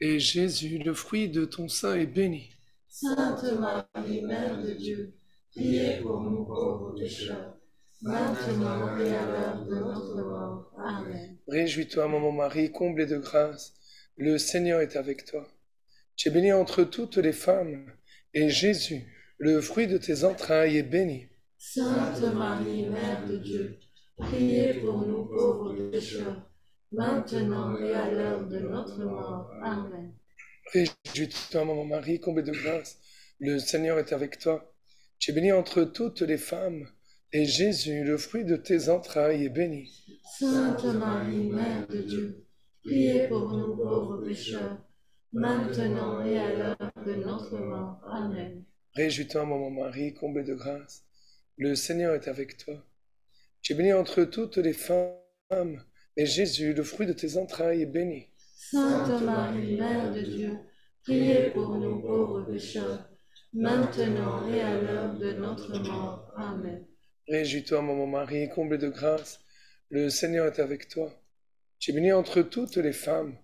et 0.00 0.18
Jésus, 0.18 0.78
le 0.78 0.92
fruit 0.92 1.30
de 1.30 1.46
ton 1.46 1.68
sein, 1.68 1.94
est 1.94 2.06
béni. 2.06 2.50
Sainte 2.88 3.44
Marie, 3.58 4.20
Mère 4.20 4.60
de 4.60 4.72
Dieu, 4.72 5.14
priez 5.50 6.00
pour 6.02 6.20
nous 6.20 6.44
pauvres 6.44 6.94
pécheurs, 6.94 7.56
maintenant 8.02 8.98
et 8.98 9.14
à 9.14 9.26
l'heure 9.26 9.64
de 9.64 9.74
notre 9.76 10.22
mort. 10.22 10.72
Amen. 10.78 11.38
Réjouis-toi, 11.48 12.08
Maman 12.08 12.32
Marie, 12.32 12.72
comblée 12.72 13.06
de 13.06 13.18
grâce. 13.18 13.74
Le 14.16 14.38
Seigneur 14.38 14.80
est 14.80 14.96
avec 14.96 15.24
toi. 15.24 15.48
Tu 16.16 16.28
es 16.28 16.30
bénie 16.30 16.52
entre 16.52 16.84
toutes 16.84 17.16
les 17.16 17.32
femmes, 17.32 17.86
et 18.34 18.48
Jésus, 18.48 19.04
le 19.38 19.60
fruit 19.60 19.86
de 19.86 19.98
tes 19.98 20.24
entrailles, 20.24 20.76
est 20.76 20.82
béni. 20.82 21.28
Sainte 21.58 22.22
Marie, 22.34 22.88
Mère 22.88 23.26
de 23.26 23.36
Dieu, 23.36 23.78
priez 24.16 24.74
pour 24.74 25.06
nous 25.06 25.24
pauvres 25.24 25.90
pécheurs, 25.90 26.50
maintenant 26.90 27.78
et 27.78 27.94
à 27.94 28.10
l'heure 28.10 28.46
de 28.46 28.58
notre 28.58 29.02
mort. 29.04 29.50
Amen. 29.62 30.12
Réjouis-toi, 30.72 31.64
Maman 31.64 31.84
Marie, 31.84 32.20
comblée 32.20 32.42
de 32.42 32.52
grâce. 32.52 32.98
Le 33.38 33.58
Seigneur 33.58 33.98
est 33.98 34.12
avec 34.12 34.38
toi. 34.38 34.74
Tu 35.18 35.30
es 35.30 35.34
bénie 35.34 35.52
entre 35.52 35.84
toutes 35.84 36.22
les 36.22 36.38
femmes, 36.38 36.88
et 37.32 37.46
Jésus, 37.46 38.04
le 38.04 38.18
fruit 38.18 38.44
de 38.44 38.56
tes 38.56 38.88
entrailles, 38.88 39.46
est 39.46 39.48
béni. 39.48 39.90
Sainte 40.38 40.84
Marie, 40.84 41.48
Mère 41.48 41.86
de 41.88 42.02
Dieu, 42.02 42.44
priez 42.84 43.26
pour 43.28 43.56
nous 43.56 43.74
pauvres 43.74 44.22
pécheurs, 44.24 44.78
maintenant 45.32 46.24
et 46.24 46.38
à 46.38 46.54
l'heure 46.54 46.92
de 47.06 47.14
notre 47.14 47.56
mort. 47.58 48.00
Amen. 48.06 48.64
Réjouis-toi, 48.94 49.46
Maman 49.46 49.70
Marie, 49.70 50.12
comblée 50.12 50.44
de 50.44 50.54
grâce. 50.54 51.04
Le 51.56 51.74
Seigneur 51.74 52.14
est 52.14 52.28
avec 52.28 52.58
toi. 52.58 52.74
Tu 53.62 53.72
es 53.72 53.76
bénie 53.76 53.92
entre 53.94 54.24
toutes 54.24 54.58
les 54.58 54.74
femmes, 54.74 55.82
et 56.16 56.26
Jésus, 56.26 56.74
le 56.74 56.82
fruit 56.82 57.06
de 57.06 57.14
tes 57.14 57.38
entrailles, 57.38 57.82
est 57.82 57.86
béni. 57.86 58.26
Sainte 58.56 59.22
Marie, 59.22 59.76
Mère 59.76 60.12
de 60.12 60.20
Dieu, 60.20 60.58
priez 61.02 61.50
pour 61.50 61.76
nous 61.76 62.00
pauvres 62.00 62.42
pécheurs, 62.42 63.08
maintenant 63.54 64.46
et 64.52 64.60
à 64.60 64.80
l'heure 64.80 65.14
de 65.14 65.32
notre 65.32 65.78
mort. 65.78 66.30
Amen. 66.36 66.84
Réjouis-toi, 67.32 67.80
Maman 67.80 68.06
Marie, 68.06 68.50
comblée 68.50 68.76
de 68.76 68.90
grâce. 68.90 69.40
Le 69.88 70.10
Seigneur 70.10 70.48
est 70.48 70.60
avec 70.60 70.88
toi. 70.88 71.10
Tu 71.78 71.90
es 71.90 71.94
bénie 71.94 72.12
entre 72.12 72.42
toutes 72.42 72.76
les 72.76 72.92
femmes, 72.92 73.34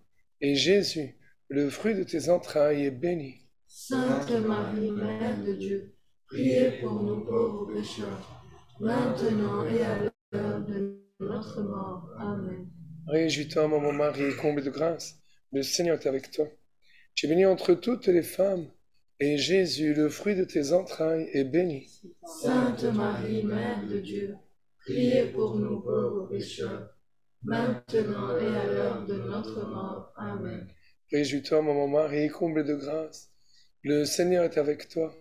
et 0.43 0.57
Jésus, 0.57 1.17
le 1.49 1.71
fruit 1.71 1.95
de 1.95 2.03
tes 2.03 2.29
entrailles, 2.29 2.85
est 2.85 2.91
béni. 2.91 3.49
Sainte 3.67 4.31
Marie, 4.47 4.91
Mère 4.91 5.43
de 5.43 5.55
Dieu, 5.55 5.95
priez 6.27 6.73
pour 6.83 7.03
nous 7.03 7.25
pauvres 7.25 7.73
pécheurs, 7.73 8.45
maintenant 8.79 9.67
et 9.67 9.83
à 9.83 9.99
l'heure 10.33 10.61
de 10.67 11.01
notre 11.21 11.63
mort. 11.63 12.11
Amen. 12.19 12.69
Réjouis-toi, 13.07 13.69
Maman 13.69 13.93
Marie, 13.93 14.37
comblée 14.37 14.65
de 14.65 14.71
grâce. 14.71 15.15
Le 15.51 15.63
Seigneur 15.63 15.99
est 15.99 16.07
avec 16.07 16.31
toi. 16.31 16.47
Tu 17.15 17.25
es 17.25 17.31
bénie 17.31 17.47
entre 17.47 17.73
toutes 17.73 18.09
les 18.09 18.23
femmes, 18.23 18.69
et 19.21 19.37
Jésus, 19.37 19.95
le 19.95 20.09
fruit 20.09 20.37
de 20.37 20.45
tes 20.45 20.73
entrailles, 20.73 21.29
est 21.33 21.45
béni. 21.45 21.89
Sainte 22.25 22.85
Marie, 22.85 23.43
Mère 23.43 23.87
de 23.87 23.99
Dieu, 23.99 24.37
priez 24.85 25.27
pour 25.27 25.57
nous 25.57 25.81
pauvres 25.81 26.29
pécheurs, 26.29 26.95
maintenant 27.43 28.39
et 28.39 28.47
à 28.47 28.67
l'heure 28.67 29.07
de 29.07 29.15
notre 29.15 29.67
mort. 29.67 30.13
Amen. 30.17 30.69
Réjouis-toi, 31.11 31.63
Maman 31.63 31.89
Marie, 31.89 32.29
comblée 32.29 32.65
de 32.65 32.75
grâce. 32.75 33.31
Le 33.83 34.05
Seigneur 34.05 34.45
est 34.45 34.59
avec 34.59 34.89
toi. 34.89 35.15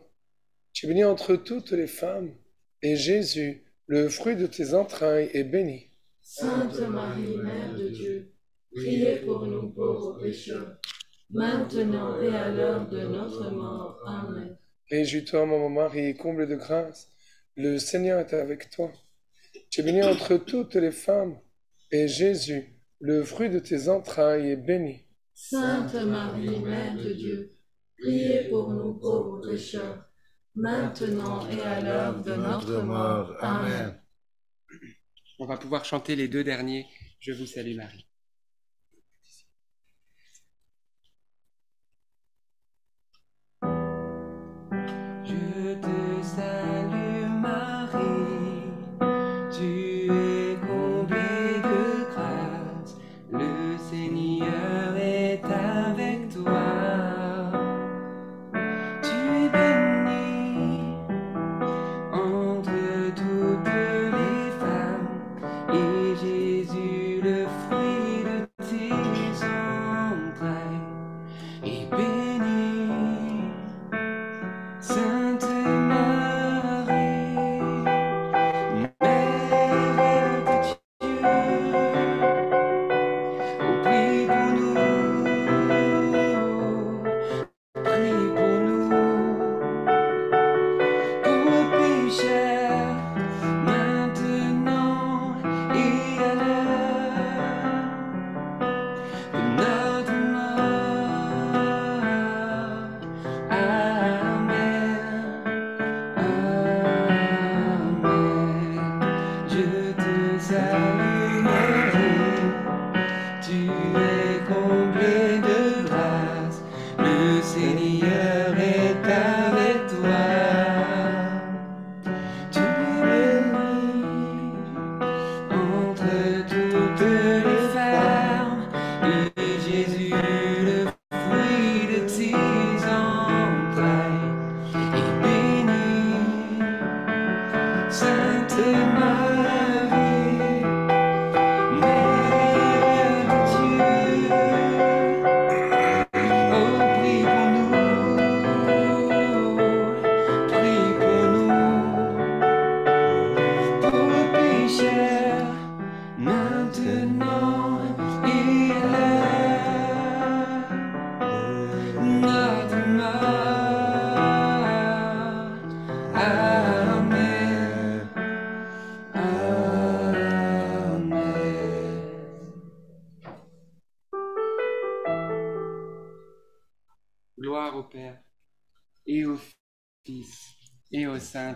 Tu 0.73 0.85
es 0.85 0.89
bénie 0.89 1.05
entre 1.05 1.35
toutes 1.35 1.71
les 1.71 1.87
femmes, 1.87 2.31
et 2.83 2.95
Jésus, 2.95 3.63
le 3.87 4.09
fruit 4.09 4.35
de 4.35 4.45
tes 4.45 4.73
entrailles, 4.73 5.29
est 5.33 5.43
béni. 5.43 5.89
Sainte 6.21 6.79
Marie, 6.81 7.37
Mère 7.37 7.73
de 7.75 7.87
Dieu, 7.87 8.33
priez 8.75 9.17
pour 9.25 9.47
nous 9.47 9.69
pauvres 9.69 10.19
pécheurs, 10.21 10.77
maintenant 11.29 12.19
et 12.21 12.35
à 12.35 12.49
l'heure 12.49 12.87
de 12.87 12.99
notre 12.99 13.49
mort. 13.51 13.99
Amen. 14.05 14.57
Réjouis-toi, 14.89 15.45
Maman 15.45 15.69
Marie, 15.69 16.15
comblée 16.15 16.47
de 16.47 16.55
grâce. 16.55 17.09
Le 17.55 17.77
Seigneur 17.77 18.19
est 18.19 18.33
avec 18.33 18.69
toi. 18.69 18.91
Tu 19.69 19.81
es 19.81 19.83
bénie 19.83 20.03
entre 20.03 20.37
toutes 20.37 20.75
les 20.75 20.91
femmes, 20.91 21.37
et 21.91 22.07
Jésus, 22.07 22.79
le 22.99 23.23
fruit 23.23 23.49
de 23.49 23.59
tes 23.59 23.89
entrailles, 23.89 24.51
est 24.51 24.55
béni. 24.55 25.03
Sainte 25.33 25.93
Marie, 25.93 26.59
Mère 26.59 26.95
de 26.95 27.13
Dieu, 27.13 27.51
priez 27.99 28.49
pour 28.49 28.69
nous 28.71 28.93
pauvres 28.93 29.41
pécheurs, 29.47 30.05
maintenant 30.55 31.47
et 31.49 31.61
à 31.61 31.81
l'heure 31.81 32.23
de 32.23 32.33
notre 32.33 32.81
mort. 32.81 33.35
Amen. 33.41 33.99
On 35.39 35.45
va 35.45 35.57
pouvoir 35.57 35.85
chanter 35.85 36.15
les 36.15 36.27
deux 36.27 36.43
derniers. 36.43 36.87
Je 37.19 37.33
vous 37.33 37.45
salue 37.45 37.75
Marie. 37.75 38.06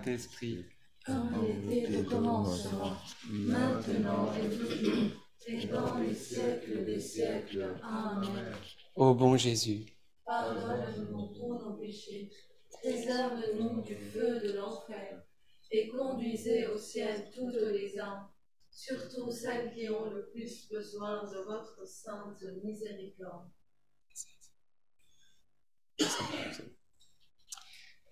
Saint-Esprit. 0.02 0.66
Comme 1.06 1.47
il 1.70 1.74
était 1.74 1.97
au 1.97 2.04
commencement, 2.04 2.97
maintenant 3.30 4.34
et 4.36 4.49
toujours, 4.49 5.12
et 5.47 5.66
dans 5.66 5.97
les 5.97 6.14
siècles 6.14 6.86
des 6.86 6.99
siècles. 6.99 7.76
Amen. 7.84 8.54
Ô 8.95 9.14
bon 9.14 9.38
Jésus, 9.38 9.86
Pardonne-nous 10.26 11.28
tous 11.34 11.54
nos 11.60 11.74
péchés, 11.74 12.32
préserve-nous 12.72 13.82
du 13.82 13.95
feu 13.95 14.39
de 14.41 14.54
l'enfer, 14.54 15.24
et 15.72 15.88
conduisez 15.89 16.68
au 16.68 16.78
ciel 16.78 17.32
toutes 17.34 17.56
les 17.56 17.99
âmes, 17.99 18.28
surtout 18.70 19.32
celles 19.32 19.74
qui 19.74 19.89
ont 19.89 20.10
le 20.10 20.30
plus 20.30 20.68
besoin 20.70 21.24
de 21.24 21.38
votre 21.39 21.88
sainte 21.88 22.43
miséricorde. 22.64 23.49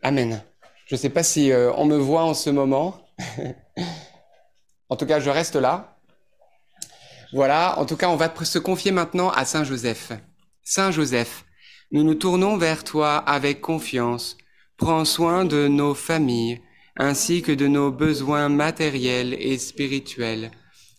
Amen. 0.01 0.41
Je 0.89 0.95
ne 0.95 0.99
sais 0.99 1.11
pas 1.11 1.21
si 1.21 1.51
euh, 1.51 1.71
on 1.73 1.85
me 1.85 1.97
voit 1.97 2.23
en 2.23 2.33
ce 2.33 2.49
moment. 2.49 2.99
en 4.89 4.95
tout 4.95 5.05
cas, 5.05 5.19
je 5.19 5.29
reste 5.29 5.55
là. 5.55 5.99
Voilà, 7.31 7.77
en 7.77 7.85
tout 7.85 7.95
cas, 7.95 8.09
on 8.09 8.15
va 8.15 8.33
se 8.43 8.57
confier 8.57 8.89
maintenant 8.89 9.29
à 9.29 9.45
Saint 9.45 9.63
Joseph. 9.63 10.13
Saint 10.63 10.89
Joseph, 10.89 11.45
nous 11.91 12.03
nous 12.03 12.15
tournons 12.15 12.57
vers 12.57 12.83
toi 12.83 13.17
avec 13.17 13.61
confiance. 13.61 14.35
Prends 14.77 15.05
soin 15.05 15.45
de 15.45 15.67
nos 15.67 15.93
familles 15.93 16.59
ainsi 16.97 17.43
que 17.43 17.51
de 17.51 17.67
nos 17.67 17.91
besoins 17.91 18.49
matériels 18.49 19.35
et 19.35 19.59
spirituels. 19.59 20.49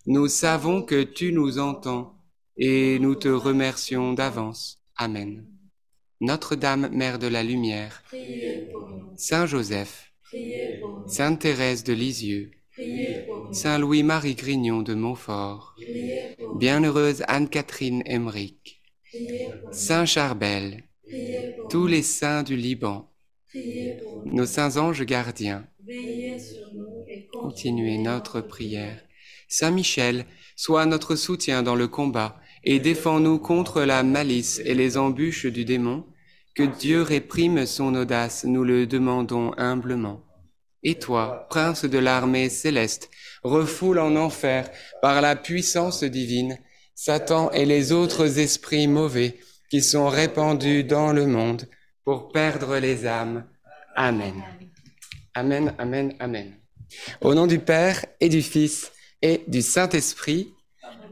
Nous 0.07 0.29
savons 0.29 0.83
que 0.83 1.03
tu 1.03 1.33
nous 1.33 1.59
entends 1.59 2.15
et 2.57 3.01
nous 3.01 3.17
te 3.17 3.29
remercions 3.29 4.13
d'avance. 4.13 4.79
Amen. 4.97 5.50
Notre-Dame, 6.23 6.91
Mère 6.93 7.19
de 7.19 7.27
la 7.27 7.43
Lumière, 7.43 8.03
Priez 8.09 8.69
pour 8.71 8.91
nous, 8.91 9.13
Saint 9.17 9.47
Joseph, 9.47 10.13
priez 10.23 10.79
pour 10.79 11.01
nous, 11.01 11.09
Sainte 11.09 11.41
Thérèse 11.41 11.83
de 11.83 11.95
Lisieux, 11.95 12.51
priez 12.73 13.25
pour 13.27 13.47
nous, 13.47 13.55
Saint 13.55 13.79
Louis-Marie 13.79 14.35
Grignon 14.35 14.83
de 14.83 14.93
Montfort, 14.93 15.73
priez 15.77 16.37
pour 16.39 16.53
nous, 16.53 16.59
Bienheureuse 16.59 17.25
Anne-Catherine 17.27 18.03
Emmerich, 18.05 18.83
Saint 19.73 20.05
Charbel, 20.05 20.85
priez 21.05 21.55
pour 21.57 21.69
tous 21.69 21.87
les 21.87 22.03
saints 22.03 22.43
du 22.43 22.55
Liban, 22.55 23.11
priez 23.49 23.97
pour 24.03 24.27
nous, 24.27 24.35
nos 24.35 24.47
saints 24.47 24.77
anges 24.77 25.07
gardiens, 25.07 25.67
veillez 25.87 26.39
sur 26.39 26.75
nous 26.75 27.03
et 27.09 27.29
continuez 27.29 27.97
notre 27.97 28.43
prière. 28.43 29.01
Saint 29.49 29.71
Michel, 29.71 30.27
sois 30.55 30.85
notre 30.85 31.17
soutien 31.17 31.63
dans 31.63 31.75
le 31.75 31.89
combat 31.89 32.39
et 32.63 32.79
défends-nous 32.79 33.39
contre 33.39 33.83
la 33.83 34.03
malice 34.03 34.61
et 34.65 34.75
les 34.75 34.97
embûches 34.99 35.47
du 35.47 35.65
démon. 35.65 36.05
Dieu 36.67 37.03
réprime 37.03 37.67
son 37.67 37.95
audace, 37.95 38.45
nous 38.45 38.65
le 38.65 38.87
demandons 38.87 39.53
humblement. 39.57 40.23
Et 40.83 40.99
toi, 40.99 41.47
prince 41.51 41.85
de 41.85 41.99
l'armée 41.99 42.49
céleste, 42.49 43.11
refoule 43.43 43.99
en 43.99 44.17
enfer 44.17 44.71
par 45.03 45.21
la 45.21 45.37
puissance 45.37 46.05
divine 46.05 46.59
Satan 46.95 47.51
et 47.53 47.65
les 47.65 47.93
autres 47.93 48.39
esprits 48.39 48.87
mauvais 48.87 49.39
qui 49.71 49.83
sont 49.83 50.09
répandus 50.09 50.85
dans 50.85 51.13
le 51.13 51.27
monde 51.27 51.69
pour 52.05 52.33
perdre 52.33 52.77
les 52.79 53.07
âmes. 53.07 53.47
Amen. 53.95 54.35
Amen, 55.35 55.75
amen, 55.79 56.15
amen. 56.19 56.55
Au 57.21 57.35
nom 57.35 57.47
du 57.47 57.59
Père 57.59 58.05
et 58.21 58.29
du 58.29 58.43
Fils 58.43 58.93
et 59.23 59.43
du 59.47 59.63
Saint-Esprit. 59.63 60.53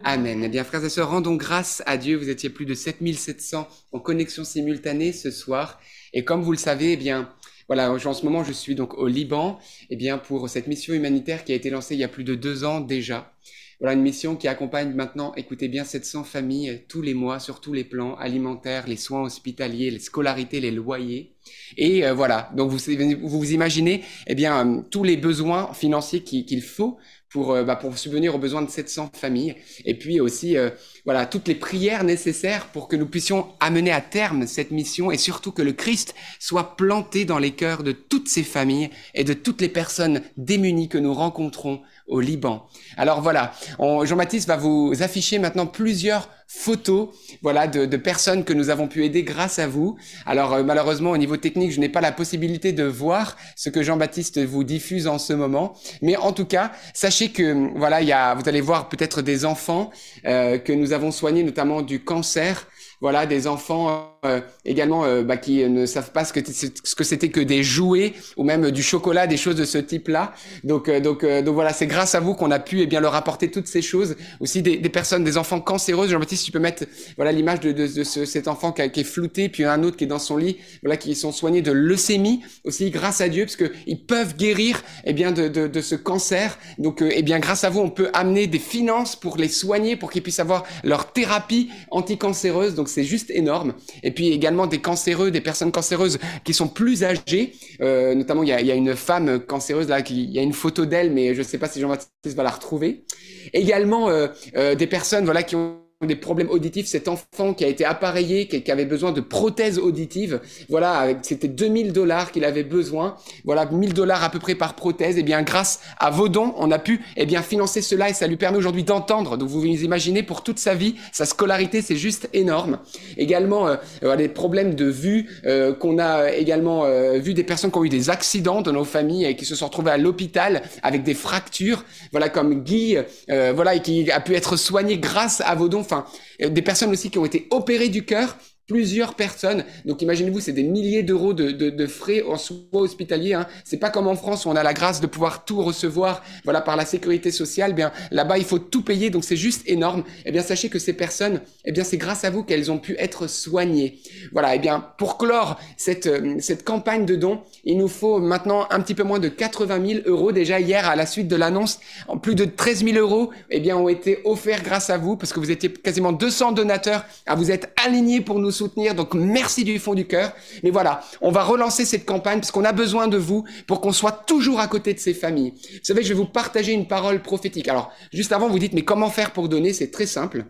Amen. 0.04 0.42
Eh 0.44 0.48
bien, 0.48 0.64
frères 0.64 0.84
et 0.84 0.88
sœurs, 0.90 1.10
rendons 1.10 1.34
grâce 1.34 1.82
à 1.86 1.96
Dieu. 1.96 2.16
Vous 2.16 2.28
étiez 2.30 2.50
plus 2.50 2.66
de 2.66 2.74
7700 2.74 3.68
en 3.92 3.98
connexion 3.98 4.44
simultanée 4.44 5.12
ce 5.12 5.30
soir. 5.30 5.80
Et 6.12 6.24
comme 6.24 6.42
vous 6.42 6.52
le 6.52 6.58
savez, 6.58 6.92
eh 6.92 6.96
bien, 6.96 7.28
voilà, 7.66 7.92
en 7.92 7.98
ce 8.14 8.24
moment, 8.24 8.44
je 8.44 8.52
suis 8.52 8.74
donc 8.74 8.94
au 8.94 9.08
Liban, 9.08 9.58
eh 9.90 9.96
bien, 9.96 10.16
pour 10.18 10.48
cette 10.48 10.68
mission 10.68 10.94
humanitaire 10.94 11.44
qui 11.44 11.52
a 11.52 11.56
été 11.56 11.68
lancée 11.70 11.94
il 11.94 12.00
y 12.00 12.04
a 12.04 12.08
plus 12.08 12.24
de 12.24 12.34
deux 12.34 12.64
ans 12.64 12.80
déjà. 12.80 13.32
Voilà 13.80 13.92
une 13.94 14.02
mission 14.02 14.34
qui 14.34 14.48
accompagne 14.48 14.92
maintenant, 14.92 15.32
écoutez 15.36 15.68
bien, 15.68 15.84
700 15.84 16.24
familles 16.24 16.82
tous 16.88 17.00
les 17.00 17.14
mois 17.14 17.38
sur 17.38 17.60
tous 17.60 17.72
les 17.72 17.84
plans, 17.84 18.16
alimentaires, 18.16 18.88
les 18.88 18.96
soins 18.96 19.22
hospitaliers, 19.22 19.92
les 19.92 20.00
scolarités, 20.00 20.60
les 20.60 20.72
loyers. 20.72 21.36
Et 21.76 22.04
euh, 22.04 22.12
voilà, 22.12 22.50
donc 22.56 22.70
vous 22.72 22.78
vous, 22.78 23.38
vous 23.38 23.52
imaginez, 23.52 24.02
eh 24.26 24.34
bien, 24.34 24.66
euh, 24.66 24.82
tous 24.90 25.04
les 25.04 25.16
besoins 25.16 25.72
financiers 25.74 26.22
qui- 26.24 26.44
qu'il 26.44 26.62
faut 26.62 26.98
pour, 27.30 27.52
euh, 27.52 27.64
bah, 27.64 27.76
pour 27.76 27.96
subvenir 27.98 28.34
aux 28.34 28.38
besoins 28.38 28.62
de 28.62 28.70
700 28.70 29.10
familles. 29.12 29.56
Et 29.84 29.94
puis 29.94 30.20
aussi, 30.20 30.56
euh, 30.56 30.70
voilà, 31.04 31.26
toutes 31.26 31.48
les 31.48 31.54
prières 31.54 32.04
nécessaires 32.04 32.68
pour 32.68 32.88
que 32.88 32.96
nous 32.96 33.06
puissions 33.06 33.48
amener 33.60 33.92
à 33.92 34.00
terme 34.00 34.46
cette 34.46 34.70
mission 34.70 35.10
et 35.10 35.18
surtout 35.18 35.52
que 35.52 35.62
le 35.62 35.72
Christ 35.72 36.14
soit 36.38 36.76
planté 36.76 37.24
dans 37.24 37.38
les 37.38 37.52
cœurs 37.52 37.82
de 37.82 37.92
toutes 37.92 38.28
ces 38.28 38.44
familles 38.44 38.90
et 39.14 39.24
de 39.24 39.34
toutes 39.34 39.60
les 39.60 39.68
personnes 39.68 40.22
démunies 40.36 40.88
que 40.88 40.98
nous 40.98 41.14
rencontrons 41.14 41.82
au 42.08 42.20
Liban. 42.20 42.66
Alors 42.96 43.20
voilà, 43.20 43.52
Jean-Baptiste 43.78 44.48
va 44.48 44.56
vous 44.56 44.94
afficher 45.00 45.38
maintenant 45.38 45.66
plusieurs 45.66 46.28
photos, 46.50 47.10
voilà, 47.42 47.66
de, 47.66 47.96
personnes 47.98 48.42
que 48.42 48.54
nous 48.54 48.70
avons 48.70 48.88
pu 48.88 49.04
aider 49.04 49.22
grâce 49.22 49.58
à 49.58 49.66
vous. 49.66 49.98
Alors 50.24 50.54
euh, 50.54 50.62
malheureusement 50.62 51.10
au 51.10 51.16
niveau 51.18 51.36
technique, 51.36 51.72
je 51.72 51.80
n'ai 51.80 51.90
pas 51.90 52.00
la 52.00 52.10
possibilité 52.10 52.72
de 52.72 52.84
voir 52.84 53.36
ce 53.54 53.68
que 53.68 53.82
Jean-Baptiste 53.82 54.42
vous 54.42 54.64
diffuse 54.64 55.06
en 55.06 55.18
ce 55.18 55.34
moment, 55.34 55.74
mais 56.00 56.16
en 56.16 56.32
tout 56.32 56.46
cas, 56.46 56.72
sachez 56.94 57.28
que 57.30 57.76
voilà, 57.76 58.00
il 58.00 58.08
y 58.08 58.12
a, 58.12 58.34
vous 58.34 58.48
allez 58.48 58.62
voir 58.62 58.88
peut-être 58.88 59.20
des 59.20 59.44
enfants 59.44 59.90
euh, 60.24 60.56
que 60.58 60.72
nous 60.72 60.94
avons 60.94 61.10
soignés, 61.10 61.42
notamment 61.42 61.82
du 61.82 62.02
cancer. 62.02 62.66
Voilà, 63.00 63.26
des 63.26 63.46
enfants 63.46 64.18
euh, 64.24 64.40
également 64.64 65.04
euh, 65.04 65.22
bah, 65.22 65.36
qui 65.36 65.62
ne 65.68 65.86
savent 65.86 66.10
pas 66.10 66.24
ce 66.24 66.32
que 66.32 66.40
ce 66.50 66.94
que 66.96 67.04
c'était 67.04 67.28
que 67.28 67.38
des 67.38 67.62
jouets 67.62 68.12
ou 68.36 68.42
même 68.42 68.72
du 68.72 68.82
chocolat, 68.82 69.28
des 69.28 69.36
choses 69.36 69.54
de 69.54 69.64
ce 69.64 69.78
type-là. 69.78 70.32
Donc, 70.64 70.88
euh, 70.88 70.98
donc, 70.98 71.22
euh, 71.22 71.40
donc 71.40 71.54
voilà, 71.54 71.72
c'est 71.72 71.86
grâce 71.86 72.16
à 72.16 72.20
vous 72.20 72.34
qu'on 72.34 72.50
a 72.50 72.58
pu 72.58 72.80
eh 72.80 72.86
bien 72.86 73.00
leur 73.00 73.14
apporter 73.14 73.52
toutes 73.52 73.68
ces 73.68 73.82
choses. 73.82 74.16
Aussi 74.40 74.62
des, 74.62 74.78
des 74.78 74.88
personnes, 74.88 75.22
des 75.22 75.36
enfants 75.38 75.60
cancéreuses. 75.60 76.10
Jean-Baptiste, 76.10 76.44
tu 76.44 76.50
peux 76.50 76.58
mettre 76.58 76.86
voilà 77.16 77.30
l'image 77.30 77.60
de, 77.60 77.70
de, 77.70 77.86
de 77.86 78.02
ce, 78.02 78.24
cet 78.24 78.48
enfant 78.48 78.72
qui, 78.72 78.82
a- 78.82 78.86
est 78.86 79.04
flouté, 79.04 79.48
puis 79.48 79.64
un 79.64 79.84
autre 79.84 79.96
qui 79.96 80.02
est 80.04 80.08
dans 80.08 80.18
son 80.18 80.36
lit. 80.36 80.56
Voilà, 80.82 80.96
qui 80.96 81.14
sont 81.14 81.30
soignés 81.30 81.62
de 81.62 81.70
leucémie 81.70 82.42
aussi 82.64 82.90
grâce 82.90 83.20
à 83.20 83.28
Dieu, 83.28 83.44
parce 83.44 83.54
que 83.56 83.70
ils 83.86 84.04
peuvent 84.04 84.36
guérir 84.36 84.82
eh 85.04 85.12
bien 85.12 85.30
de, 85.30 85.46
de, 85.46 85.68
de 85.68 85.80
ce 85.80 85.94
cancer. 85.94 86.58
Donc, 86.78 87.00
euh, 87.02 87.10
eh 87.12 87.22
bien 87.22 87.38
grâce 87.38 87.62
à 87.62 87.70
vous, 87.70 87.80
on 87.80 87.90
peut 87.90 88.10
amener 88.12 88.48
des 88.48 88.58
finances 88.58 89.14
pour 89.14 89.36
les 89.36 89.48
soigner, 89.48 89.94
pour 89.94 90.10
qu'ils 90.10 90.22
puissent 90.24 90.40
avoir 90.40 90.64
leur 90.82 91.12
thérapie 91.12 91.70
anticancéreuse. 91.92 92.74
Donc 92.74 92.87
c'est 92.88 93.04
juste 93.04 93.30
énorme. 93.30 93.74
Et 94.02 94.10
puis 94.10 94.28
également 94.32 94.66
des 94.66 94.80
cancéreux, 94.80 95.30
des 95.30 95.40
personnes 95.40 95.72
cancéreuses 95.72 96.18
qui 96.44 96.54
sont 96.54 96.68
plus 96.68 97.04
âgées. 97.04 97.52
Euh, 97.80 98.14
notamment, 98.14 98.42
il 98.42 98.48
y 98.48 98.52
a, 98.52 98.74
une 98.74 98.96
femme 98.96 99.40
cancéreuse 99.40 99.88
là, 99.88 100.00
il 100.00 100.30
y 100.30 100.38
a 100.38 100.42
une 100.42 100.52
photo 100.52 100.86
d'elle, 100.86 101.12
mais 101.12 101.34
je 101.34 101.40
ne 101.40 101.44
sais 101.44 101.58
pas 101.58 101.68
si 101.68 101.80
Jean-Baptiste 101.80 102.36
va 102.36 102.42
la 102.42 102.50
retrouver. 102.50 103.04
Également 103.52 104.08
euh, 104.08 104.28
euh, 104.56 104.74
des 104.74 104.86
personnes 104.86 105.24
voilà 105.24 105.42
qui 105.42 105.56
ont 105.56 105.78
des 106.06 106.14
problèmes 106.14 106.48
auditifs, 106.48 106.86
cet 106.86 107.08
enfant 107.08 107.54
qui 107.54 107.64
a 107.64 107.68
été 107.68 107.84
appareillé, 107.84 108.46
qui, 108.46 108.70
avait 108.70 108.84
besoin 108.84 109.10
de 109.10 109.20
prothèses 109.20 109.80
auditives, 109.80 110.40
voilà, 110.68 110.92
avec- 110.92 111.18
c'était 111.22 111.48
2000 111.48 111.92
dollars 111.92 112.30
qu'il 112.30 112.44
avait 112.44 112.62
besoin, 112.62 113.16
voilà, 113.44 113.66
1000 113.66 113.94
dollars 113.94 114.22
à 114.22 114.30
peu 114.30 114.38
près 114.38 114.54
par 114.54 114.74
prothèse, 114.74 115.18
et 115.18 115.24
bien 115.24 115.42
grâce 115.42 115.80
à 115.98 116.10
vos 116.10 116.28
dons, 116.28 116.54
on 116.56 116.70
a 116.70 116.78
pu 116.78 117.00
eh 117.16 117.26
bien 117.26 117.42
financer 117.42 117.82
cela 117.82 118.10
et 118.10 118.12
ça 118.12 118.28
lui 118.28 118.36
permet 118.36 118.58
aujourd'hui 118.58 118.84
d'entendre. 118.84 119.36
Donc 119.36 119.48
vous 119.48 119.64
imaginez 119.64 120.22
pour 120.22 120.44
toute 120.44 120.60
sa 120.60 120.74
vie, 120.74 120.94
sa 121.10 121.24
scolarité, 121.24 121.82
c'est 121.82 121.96
juste 121.96 122.28
énorme. 122.32 122.78
Également 123.16 123.66
euh, 123.66 124.16
des 124.16 124.28
problèmes 124.28 124.76
de 124.76 124.84
vue 124.84 125.28
euh, 125.46 125.74
qu'on 125.74 125.98
a 125.98 126.30
également 126.30 126.84
euh, 126.84 127.18
vu 127.18 127.34
des 127.34 127.42
personnes 127.42 127.72
qui 127.72 127.78
ont 127.78 127.84
eu 127.84 127.88
des 127.88 128.08
accidents 128.08 128.62
dans 128.62 128.72
nos 128.72 128.84
familles 128.84 129.24
et 129.24 129.34
qui 129.34 129.44
se 129.44 129.56
sont 129.56 129.66
retrouvées 129.66 129.90
à 129.90 129.98
l'hôpital 129.98 130.62
avec 130.84 131.02
des 131.02 131.14
fractures, 131.14 131.84
voilà 132.12 132.28
comme 132.28 132.62
Guy, 132.62 132.98
euh, 133.30 133.52
voilà 133.52 133.74
et 133.74 133.82
qui 133.82 134.12
a 134.12 134.20
pu 134.20 134.34
être 134.34 134.54
soigné 134.56 134.98
grâce 134.98 135.40
à 135.44 135.56
vos 135.56 135.68
dons. 135.68 135.86
Enfin, 135.90 136.04
euh, 136.42 136.50
des 136.50 136.62
personnes 136.62 136.90
aussi 136.90 137.10
qui 137.10 137.18
ont 137.18 137.24
été 137.24 137.46
opérées 137.50 137.88
du 137.88 138.04
cœur. 138.04 138.36
Plusieurs 138.68 139.14
personnes, 139.14 139.64
donc 139.86 140.02
imaginez-vous, 140.02 140.40
c'est 140.40 140.52
des 140.52 140.62
milliers 140.62 141.02
d'euros 141.02 141.32
de, 141.32 141.86
frais 141.86 142.22
en 142.28 142.36
soins 142.36 142.58
hospitaliers. 142.72 143.32
Hein. 143.32 143.46
C'est 143.64 143.78
pas 143.78 143.88
comme 143.88 144.06
en 144.06 144.14
France 144.14 144.44
où 144.44 144.50
on 144.50 144.56
a 144.56 144.62
la 144.62 144.74
grâce 144.74 145.00
de 145.00 145.06
pouvoir 145.06 145.46
tout 145.46 145.62
recevoir, 145.62 146.22
voilà, 146.44 146.60
par 146.60 146.76
la 146.76 146.84
sécurité 146.84 147.30
sociale. 147.30 147.72
Bien 147.72 147.92
là-bas, 148.10 148.36
il 148.36 148.44
faut 148.44 148.58
tout 148.58 148.82
payer, 148.82 149.08
donc 149.08 149.24
c'est 149.24 149.36
juste 149.36 149.62
énorme. 149.64 150.04
Eh 150.26 150.32
bien, 150.32 150.42
sachez 150.42 150.68
que 150.68 150.78
ces 150.78 150.92
personnes, 150.92 151.40
eh 151.64 151.72
bien, 151.72 151.82
c'est 151.82 151.96
grâce 151.96 152.24
à 152.24 152.30
vous 152.30 152.42
qu'elles 152.42 152.70
ont 152.70 152.76
pu 152.76 152.94
être 152.98 153.26
soignées. 153.26 154.00
Voilà. 154.32 154.54
Eh 154.54 154.58
bien, 154.58 154.84
pour 154.98 155.16
clore 155.16 155.58
cette 155.78 156.06
euh, 156.06 156.36
campagne 156.62 157.06
de 157.06 157.16
dons, 157.16 157.40
il 157.64 157.78
nous 157.78 157.88
faut 157.88 158.18
maintenant 158.18 158.66
un 158.68 158.82
petit 158.82 158.94
peu 158.94 159.02
moins 159.02 159.18
de 159.18 159.28
80 159.28 159.86
000 159.86 160.00
euros 160.04 160.30
déjà 160.30 160.60
hier 160.60 160.86
à 160.86 160.94
la 160.94 161.06
suite 161.06 161.28
de 161.28 161.36
l'annonce. 161.36 161.80
Plus 162.20 162.34
de 162.34 162.44
13 162.44 162.84
000 162.84 162.98
euros, 162.98 163.30
eh 163.48 163.60
bien, 163.60 163.78
ont 163.78 163.88
été 163.88 164.18
offerts 164.26 164.62
grâce 164.62 164.90
à 164.90 164.98
vous 164.98 165.16
parce 165.16 165.32
que 165.32 165.40
vous 165.40 165.50
étiez 165.50 165.72
quasiment 165.72 166.12
200 166.12 166.52
donateurs 166.52 167.06
à 167.24 167.34
vous 167.34 167.50
être 167.50 167.68
alignés 167.82 168.20
pour 168.20 168.38
nous 168.38 168.57
soutenir. 168.58 168.94
Donc 168.94 169.14
merci 169.14 169.64
du 169.64 169.78
fond 169.78 169.94
du 169.94 170.06
cœur. 170.06 170.32
Mais 170.62 170.70
voilà, 170.70 171.00
on 171.20 171.30
va 171.30 171.42
relancer 171.44 171.84
cette 171.84 172.04
campagne 172.04 172.40
parce 172.40 172.50
qu'on 172.50 172.64
a 172.64 172.72
besoin 172.72 173.08
de 173.08 173.16
vous 173.16 173.44
pour 173.66 173.80
qu'on 173.80 173.92
soit 173.92 174.24
toujours 174.26 174.60
à 174.60 174.68
côté 174.68 174.94
de 174.94 174.98
ces 174.98 175.14
familles. 175.14 175.52
Vous 175.52 175.78
savez, 175.82 176.02
je 176.02 176.08
vais 176.08 176.14
vous 176.14 176.26
partager 176.26 176.72
une 176.72 176.86
parole 176.86 177.22
prophétique. 177.22 177.68
Alors, 177.68 177.90
juste 178.12 178.32
avant, 178.32 178.48
vous 178.48 178.58
dites, 178.58 178.74
mais 178.74 178.84
comment 178.84 179.10
faire 179.10 179.32
pour 179.32 179.48
donner? 179.48 179.72
C'est 179.72 179.90
très 179.90 180.06
simple. 180.06 180.44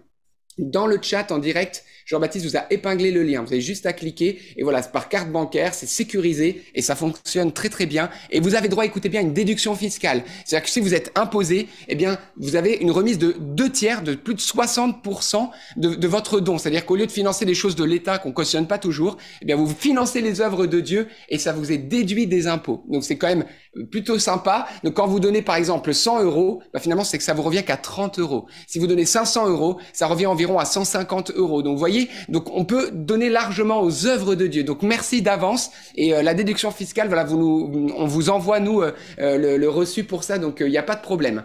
Dans 0.58 0.86
le 0.86 0.98
chat 1.00 1.30
en 1.30 1.38
direct, 1.38 1.84
Jean-Baptiste 2.08 2.46
vous 2.46 2.56
a 2.56 2.64
épinglé 2.70 3.10
le 3.10 3.22
lien. 3.22 3.42
Vous 3.42 3.52
avez 3.52 3.60
juste 3.60 3.84
à 3.84 3.92
cliquer 3.92 4.38
et 4.56 4.62
voilà, 4.62 4.82
c'est 4.82 4.92
par 4.92 5.10
carte 5.10 5.30
bancaire, 5.30 5.74
c'est 5.74 5.86
sécurisé 5.86 6.62
et 6.74 6.80
ça 6.80 6.96
fonctionne 6.96 7.52
très 7.52 7.68
très 7.68 7.84
bien. 7.84 8.08
Et 8.30 8.40
vous 8.40 8.54
avez 8.54 8.68
droit, 8.68 8.86
écoutez 8.86 9.10
bien, 9.10 9.20
une 9.20 9.34
déduction 9.34 9.74
fiscale. 9.74 10.22
C'est-à-dire 10.46 10.64
que 10.64 10.70
si 10.70 10.80
vous 10.80 10.94
êtes 10.94 11.12
imposé, 11.16 11.68
eh 11.86 11.94
bien, 11.94 12.18
vous 12.38 12.56
avez 12.56 12.76
une 12.76 12.90
remise 12.90 13.18
de 13.18 13.36
deux 13.38 13.70
tiers, 13.70 14.00
de 14.00 14.14
plus 14.14 14.34
de 14.34 14.40
60% 14.40 15.50
de, 15.76 15.94
de 15.94 16.08
votre 16.08 16.40
don. 16.40 16.56
C'est-à-dire 16.56 16.86
qu'au 16.86 16.96
lieu 16.96 17.06
de 17.06 17.12
financer 17.12 17.44
des 17.44 17.54
choses 17.54 17.76
de 17.76 17.84
l'État 17.84 18.16
qu'on 18.16 18.32
cautionne 18.32 18.66
pas 18.66 18.78
toujours, 18.78 19.18
eh 19.42 19.44
bien, 19.44 19.56
vous 19.56 19.68
financez 19.68 20.22
les 20.22 20.40
œuvres 20.40 20.66
de 20.66 20.80
Dieu 20.80 21.08
et 21.28 21.36
ça 21.36 21.52
vous 21.52 21.72
est 21.72 21.76
déduit 21.76 22.26
des 22.26 22.46
impôts. 22.46 22.84
Donc 22.88 23.04
c'est 23.04 23.18
quand 23.18 23.28
même 23.28 23.44
plutôt 23.90 24.18
sympa. 24.18 24.66
Donc 24.82 24.94
quand 24.94 25.06
vous 25.06 25.20
donnez 25.20 25.42
par 25.42 25.56
exemple 25.56 25.92
100 25.92 26.22
euros, 26.24 26.62
bah, 26.72 26.80
finalement 26.80 27.04
c'est 27.04 27.18
que 27.18 27.24
ça 27.24 27.34
vous 27.34 27.42
revient 27.42 27.64
qu'à 27.64 27.76
30 27.76 28.18
euros. 28.18 28.46
Si 28.66 28.78
vous 28.78 28.86
donnez 28.86 29.04
500 29.04 29.48
euros, 29.48 29.78
ça 29.92 30.06
revient 30.06 30.26
environ 30.26 30.58
à 30.58 30.64
150 30.64 31.32
euros. 31.32 31.62
Donc 31.62 31.74
vous 31.74 31.78
voyez 31.78 31.97
donc 32.28 32.54
on 32.54 32.64
peut 32.64 32.90
donner 32.92 33.28
largement 33.28 33.80
aux 33.82 34.06
œuvres 34.06 34.34
de 34.34 34.46
Dieu. 34.46 34.64
Donc 34.64 34.82
merci 34.82 35.22
d'avance 35.22 35.70
et 35.94 36.14
euh, 36.14 36.22
la 36.22 36.34
déduction 36.34 36.70
fiscale, 36.70 37.08
voilà, 37.08 37.24
nous, 37.24 37.90
on 37.96 38.06
vous 38.06 38.30
envoie 38.30 38.60
nous 38.60 38.80
euh, 38.80 38.92
euh, 39.18 39.56
le, 39.56 39.68
reçu 39.68 40.04
pour 40.04 40.24
ça, 40.24 40.38
donc 40.38 40.58
il 40.60 40.70
n'y 40.70 40.78
a 40.78 40.82
pas 40.82 40.96
de 40.96 41.02
problème. 41.02 41.42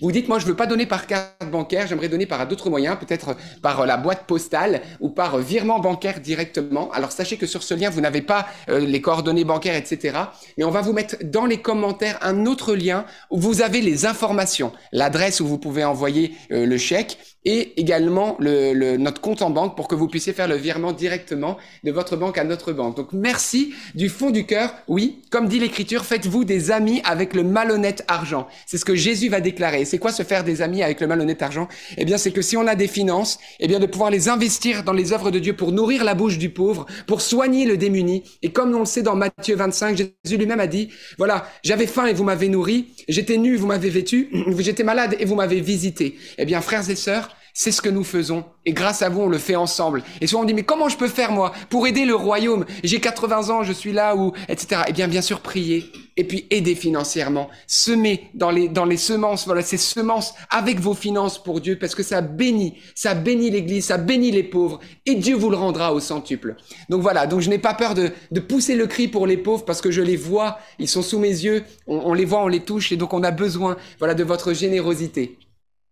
Vous 0.00 0.12
dites, 0.12 0.28
moi, 0.28 0.38
je 0.38 0.46
veux 0.46 0.56
pas 0.56 0.66
donner 0.66 0.86
par 0.86 1.06
carte 1.06 1.50
bancaire, 1.50 1.86
j'aimerais 1.86 2.08
donner 2.08 2.26
par 2.26 2.46
d'autres 2.48 2.70
moyens, 2.70 2.96
peut-être 2.98 3.36
par 3.62 3.86
la 3.86 3.96
boîte 3.96 4.26
postale 4.26 4.82
ou 5.00 5.08
par 5.08 5.38
virement 5.38 5.78
bancaire 5.78 6.20
directement. 6.20 6.90
Alors, 6.92 7.12
sachez 7.12 7.36
que 7.36 7.46
sur 7.46 7.62
ce 7.62 7.74
lien, 7.74 7.90
vous 7.90 8.00
n'avez 8.00 8.22
pas 8.22 8.46
les 8.68 9.00
coordonnées 9.00 9.44
bancaires, 9.44 9.76
etc. 9.76 10.18
Mais 10.58 10.64
on 10.64 10.70
va 10.70 10.80
vous 10.80 10.92
mettre 10.92 11.16
dans 11.24 11.46
les 11.46 11.58
commentaires 11.58 12.18
un 12.22 12.46
autre 12.46 12.74
lien 12.74 13.04
où 13.30 13.38
vous 13.38 13.62
avez 13.62 13.80
les 13.80 14.06
informations, 14.06 14.72
l'adresse 14.92 15.40
où 15.40 15.46
vous 15.46 15.58
pouvez 15.58 15.84
envoyer 15.84 16.34
le 16.50 16.76
chèque 16.76 17.18
et 17.44 17.78
également 17.80 18.36
le, 18.40 18.96
notre 18.96 19.20
compte 19.20 19.42
en 19.42 19.50
banque 19.50 19.76
pour 19.76 19.88
que 19.88 19.94
vous 19.94 20.08
puissiez 20.08 20.32
faire 20.32 20.48
le 20.48 20.56
virement 20.56 20.92
directement 20.92 21.58
de 21.82 21.92
votre 21.92 22.16
banque 22.16 22.38
à 22.38 22.44
notre 22.44 22.72
banque. 22.72 22.96
Donc 22.96 23.12
merci 23.12 23.74
du 23.94 24.08
fond 24.08 24.30
du 24.30 24.46
cœur. 24.46 24.74
Oui, 24.88 25.22
comme 25.30 25.48
dit 25.48 25.58
l'Écriture, 25.58 26.04
faites-vous 26.04 26.44
des 26.44 26.70
amis 26.70 27.00
avec 27.04 27.34
le 27.34 27.42
malhonnête 27.42 28.04
argent. 28.08 28.48
C'est 28.66 28.78
ce 28.78 28.84
que 28.84 28.94
Jésus 28.94 29.28
va 29.28 29.40
déclarer. 29.40 29.83
C'est 29.84 29.98
quoi 29.98 30.12
se 30.12 30.22
faire 30.22 30.44
des 30.44 30.62
amis 30.62 30.82
avec 30.82 31.00
le 31.00 31.06
malhonnête 31.06 31.42
argent? 31.42 31.68
Eh 31.96 32.04
bien, 32.04 32.18
c'est 32.18 32.30
que 32.30 32.42
si 32.42 32.56
on 32.56 32.66
a 32.66 32.74
des 32.74 32.88
finances, 32.88 33.38
eh 33.60 33.68
bien 33.68 33.78
de 33.78 33.86
pouvoir 33.86 34.10
les 34.10 34.28
investir 34.28 34.84
dans 34.84 34.92
les 34.92 35.12
œuvres 35.12 35.30
de 35.30 35.38
Dieu 35.38 35.54
pour 35.54 35.72
nourrir 35.72 36.04
la 36.04 36.14
bouche 36.14 36.38
du 36.38 36.50
pauvre, 36.50 36.86
pour 37.06 37.20
soigner 37.20 37.64
le 37.64 37.76
démuni. 37.76 38.22
Et 38.42 38.50
comme 38.50 38.74
on 38.74 38.80
le 38.80 38.84
sait 38.84 39.02
dans 39.02 39.16
Matthieu 39.16 39.56
25, 39.56 39.96
Jésus 39.96 40.36
lui-même 40.36 40.60
a 40.60 40.66
dit, 40.66 40.90
voilà, 41.18 41.46
j'avais 41.62 41.86
faim 41.86 42.06
et 42.06 42.12
vous 42.12 42.24
m'avez 42.24 42.48
nourri, 42.48 42.88
j'étais 43.08 43.36
nu, 43.36 43.56
vous 43.56 43.66
m'avez 43.66 43.90
vêtu, 43.90 44.30
j'étais 44.58 44.84
malade 44.84 45.16
et 45.18 45.24
vous 45.24 45.34
m'avez 45.34 45.60
visité. 45.60 46.16
Eh 46.38 46.44
bien, 46.44 46.60
frères 46.60 46.88
et 46.88 46.96
sœurs, 46.96 47.36
c'est 47.56 47.70
ce 47.70 47.80
que 47.80 47.88
nous 47.88 48.02
faisons. 48.02 48.44
Et 48.66 48.72
grâce 48.72 49.02
à 49.02 49.08
vous, 49.08 49.22
on 49.22 49.28
le 49.28 49.38
fait 49.38 49.54
ensemble. 49.54 50.02
Et 50.20 50.26
souvent 50.26 50.42
on 50.42 50.44
dit, 50.44 50.54
mais 50.54 50.64
comment 50.64 50.88
je 50.88 50.96
peux 50.96 51.06
faire 51.06 51.30
moi 51.30 51.52
pour 51.70 51.86
aider 51.86 52.04
le 52.04 52.16
royaume? 52.16 52.64
J'ai 52.82 52.98
80 52.98 53.50
ans, 53.50 53.62
je 53.62 53.72
suis 53.72 53.92
là, 53.92 54.16
ou 54.16 54.32
etc. 54.48 54.82
Eh 54.88 54.92
bien, 54.92 55.06
bien 55.06 55.22
sûr, 55.22 55.40
prier. 55.40 55.84
Et 56.16 56.24
puis 56.24 56.46
aider 56.50 56.74
financièrement. 56.74 57.48
Semer 57.68 58.28
dans 58.34 58.50
les, 58.50 58.68
dans 58.68 58.84
les 58.84 58.96
semences, 58.96 59.46
voilà, 59.46 59.62
ces 59.62 59.76
semences 59.76 60.34
avec 60.50 60.80
vos 60.80 60.94
finances 60.94 61.40
pour 61.40 61.60
Dieu, 61.60 61.78
parce 61.78 61.94
que 61.94 62.02
ça 62.02 62.22
bénit. 62.22 62.74
Ça 62.96 63.14
bénit 63.14 63.50
l'église, 63.50 63.84
ça 63.84 63.98
bénit 63.98 64.32
les 64.32 64.42
pauvres. 64.42 64.80
Et 65.06 65.14
Dieu 65.14 65.36
vous 65.36 65.50
le 65.50 65.56
rendra 65.56 65.94
au 65.94 66.00
centuple. 66.00 66.56
Donc 66.88 67.02
voilà, 67.02 67.28
donc 67.28 67.40
je 67.40 67.50
n'ai 67.50 67.58
pas 67.58 67.74
peur 67.74 67.94
de, 67.94 68.10
de 68.32 68.40
pousser 68.40 68.74
le 68.74 68.88
cri 68.88 69.06
pour 69.06 69.28
les 69.28 69.36
pauvres 69.36 69.64
parce 69.64 69.80
que 69.80 69.92
je 69.92 70.02
les 70.02 70.16
vois. 70.16 70.58
Ils 70.80 70.88
sont 70.88 71.02
sous 71.02 71.20
mes 71.20 71.28
yeux. 71.28 71.62
On, 71.86 71.98
on 72.04 72.14
les 72.14 72.24
voit, 72.24 72.42
on 72.42 72.48
les 72.48 72.60
touche. 72.60 72.90
Et 72.90 72.96
donc 72.96 73.14
on 73.14 73.22
a 73.22 73.30
besoin, 73.30 73.76
voilà, 74.00 74.14
de 74.14 74.24
votre 74.24 74.52
générosité. 74.52 75.38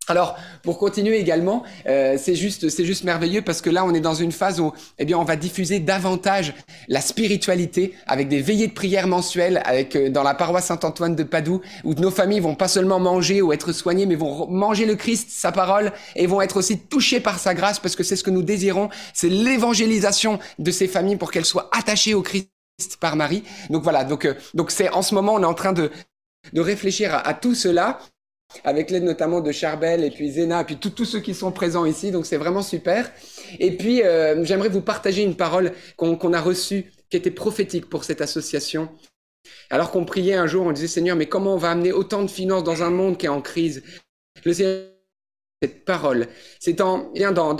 Alors, 0.09 0.37
pour 0.63 0.79
continuer 0.79 1.19
également, 1.19 1.63
euh, 1.87 2.17
c'est 2.19 2.35
juste, 2.35 2.69
c'est 2.69 2.85
juste 2.85 3.05
merveilleux 3.05 3.43
parce 3.43 3.61
que 3.61 3.71
là, 3.71 3.85
on 3.85 3.95
est 3.95 4.01
dans 4.01 4.15
une 4.15 4.33
phase 4.33 4.59
où, 4.59 4.73
eh 4.99 5.05
bien, 5.05 5.17
on 5.17 5.25
va 5.25 5.37
diffuser 5.37 5.79
davantage 5.79 6.55
la 6.89 7.01
spiritualité 7.01 7.95
avec 8.07 8.29
des 8.29 8.41
veillées 8.41 8.67
de 8.67 8.73
prière 8.73 9.07
mensuelles, 9.07 9.63
avec 9.65 9.95
euh, 9.95 10.11
dans 10.11 10.25
la 10.25 10.35
paroisse 10.35 10.67
Saint-Antoine 10.67 11.15
de 11.15 11.23
Padoue, 11.23 11.61
où 11.85 11.95
nos 11.95 12.11
familles 12.11 12.41
vont 12.41 12.57
pas 12.57 12.69
seulement 12.69 12.99
manger 12.99 13.43
ou 13.43 13.53
être 13.53 13.73
soignées, 13.73 14.07
mais 14.07 14.17
vont 14.17 14.49
manger 14.49 14.87
le 14.87 14.97
Christ, 14.97 15.29
sa 15.31 15.53
parole, 15.53 15.93
et 16.17 16.27
vont 16.27 16.41
être 16.41 16.57
aussi 16.57 16.81
touchées 16.81 17.21
par 17.21 17.39
sa 17.39 17.55
grâce, 17.55 17.79
parce 17.79 17.95
que 17.95 18.03
c'est 18.03 18.17
ce 18.17 18.25
que 18.25 18.31
nous 18.31 18.43
désirons, 18.43 18.89
c'est 19.15 19.29
l'évangélisation 19.29 20.41
de 20.59 20.71
ces 20.73 20.89
familles 20.89 21.17
pour 21.17 21.31
qu'elles 21.31 21.45
soient 21.45 21.71
attachées 21.73 22.15
au 22.15 22.23
Christ 22.23 22.49
par 22.99 23.15
Marie. 23.15 23.45
Donc 23.71 23.85
voilà, 23.85 24.03
donc 24.03 24.25
euh, 24.25 24.35
donc 24.55 24.73
c'est 24.73 24.91
en 24.91 25.03
ce 25.03 25.15
moment, 25.15 25.35
on 25.35 25.43
est 25.43 25.47
en 25.47 25.55
train 25.55 25.73
de 25.73 25.91
de 26.53 26.61
réfléchir 26.61 27.15
à, 27.15 27.19
à 27.19 27.35
tout 27.35 27.55
cela 27.55 28.01
avec 28.65 28.91
l'aide 28.91 29.05
notamment 29.05 29.41
de 29.41 29.53
Charbel 29.53 30.05
et 30.05 30.11
puis 30.11 30.31
Zena, 30.33 30.63
et 30.63 30.65
puis 30.65 30.77
tous 30.77 31.05
ceux 31.05 31.21
qui 31.21 31.35
sont 31.35 31.53
présents 31.53 31.85
ici, 31.85 32.11
donc 32.11 32.27
c'est 32.27 32.37
vraiment 32.37 32.63
super. 32.63 33.11
Et 33.59 33.77
puis 33.77 34.03
euh, 34.03 34.45
j'aimerais 34.45 34.69
vous 34.69 34.81
partager 34.81 35.23
une 35.23 35.37
parole 35.37 35.73
qu'on 35.97 36.33
a 36.33 36.41
reçue, 36.41 36.93
qui 37.11 37.17
était 37.17 37.31
prophétique 37.31 37.89
pour 37.89 38.05
cette 38.05 38.21
association. 38.21 38.89
Alors 39.71 39.91
qu'on 39.91 40.05
priait 40.05 40.35
un 40.35 40.47
jour, 40.47 40.67
on 40.67 40.73
disait 40.73 40.87
Seigneur, 40.87 41.17
mais 41.17 41.27
comment 41.27 41.55
on 41.55 41.59
va 41.59 41.71
amener 41.71 41.93
autant 41.93 42.23
de 42.23 42.31
finances 42.31 42.65
dans 42.65 42.83
un 42.83 42.91
monde 42.91 43.19
qui 43.19 43.27
est 43.27 43.31
en 43.31 43.43
crise? 43.43 43.83
Le 44.45 44.53
Seigneur 44.53 44.93
cette 45.63 45.85
parole. 45.85 46.27
C'est 46.59 46.73
dans 46.73 47.13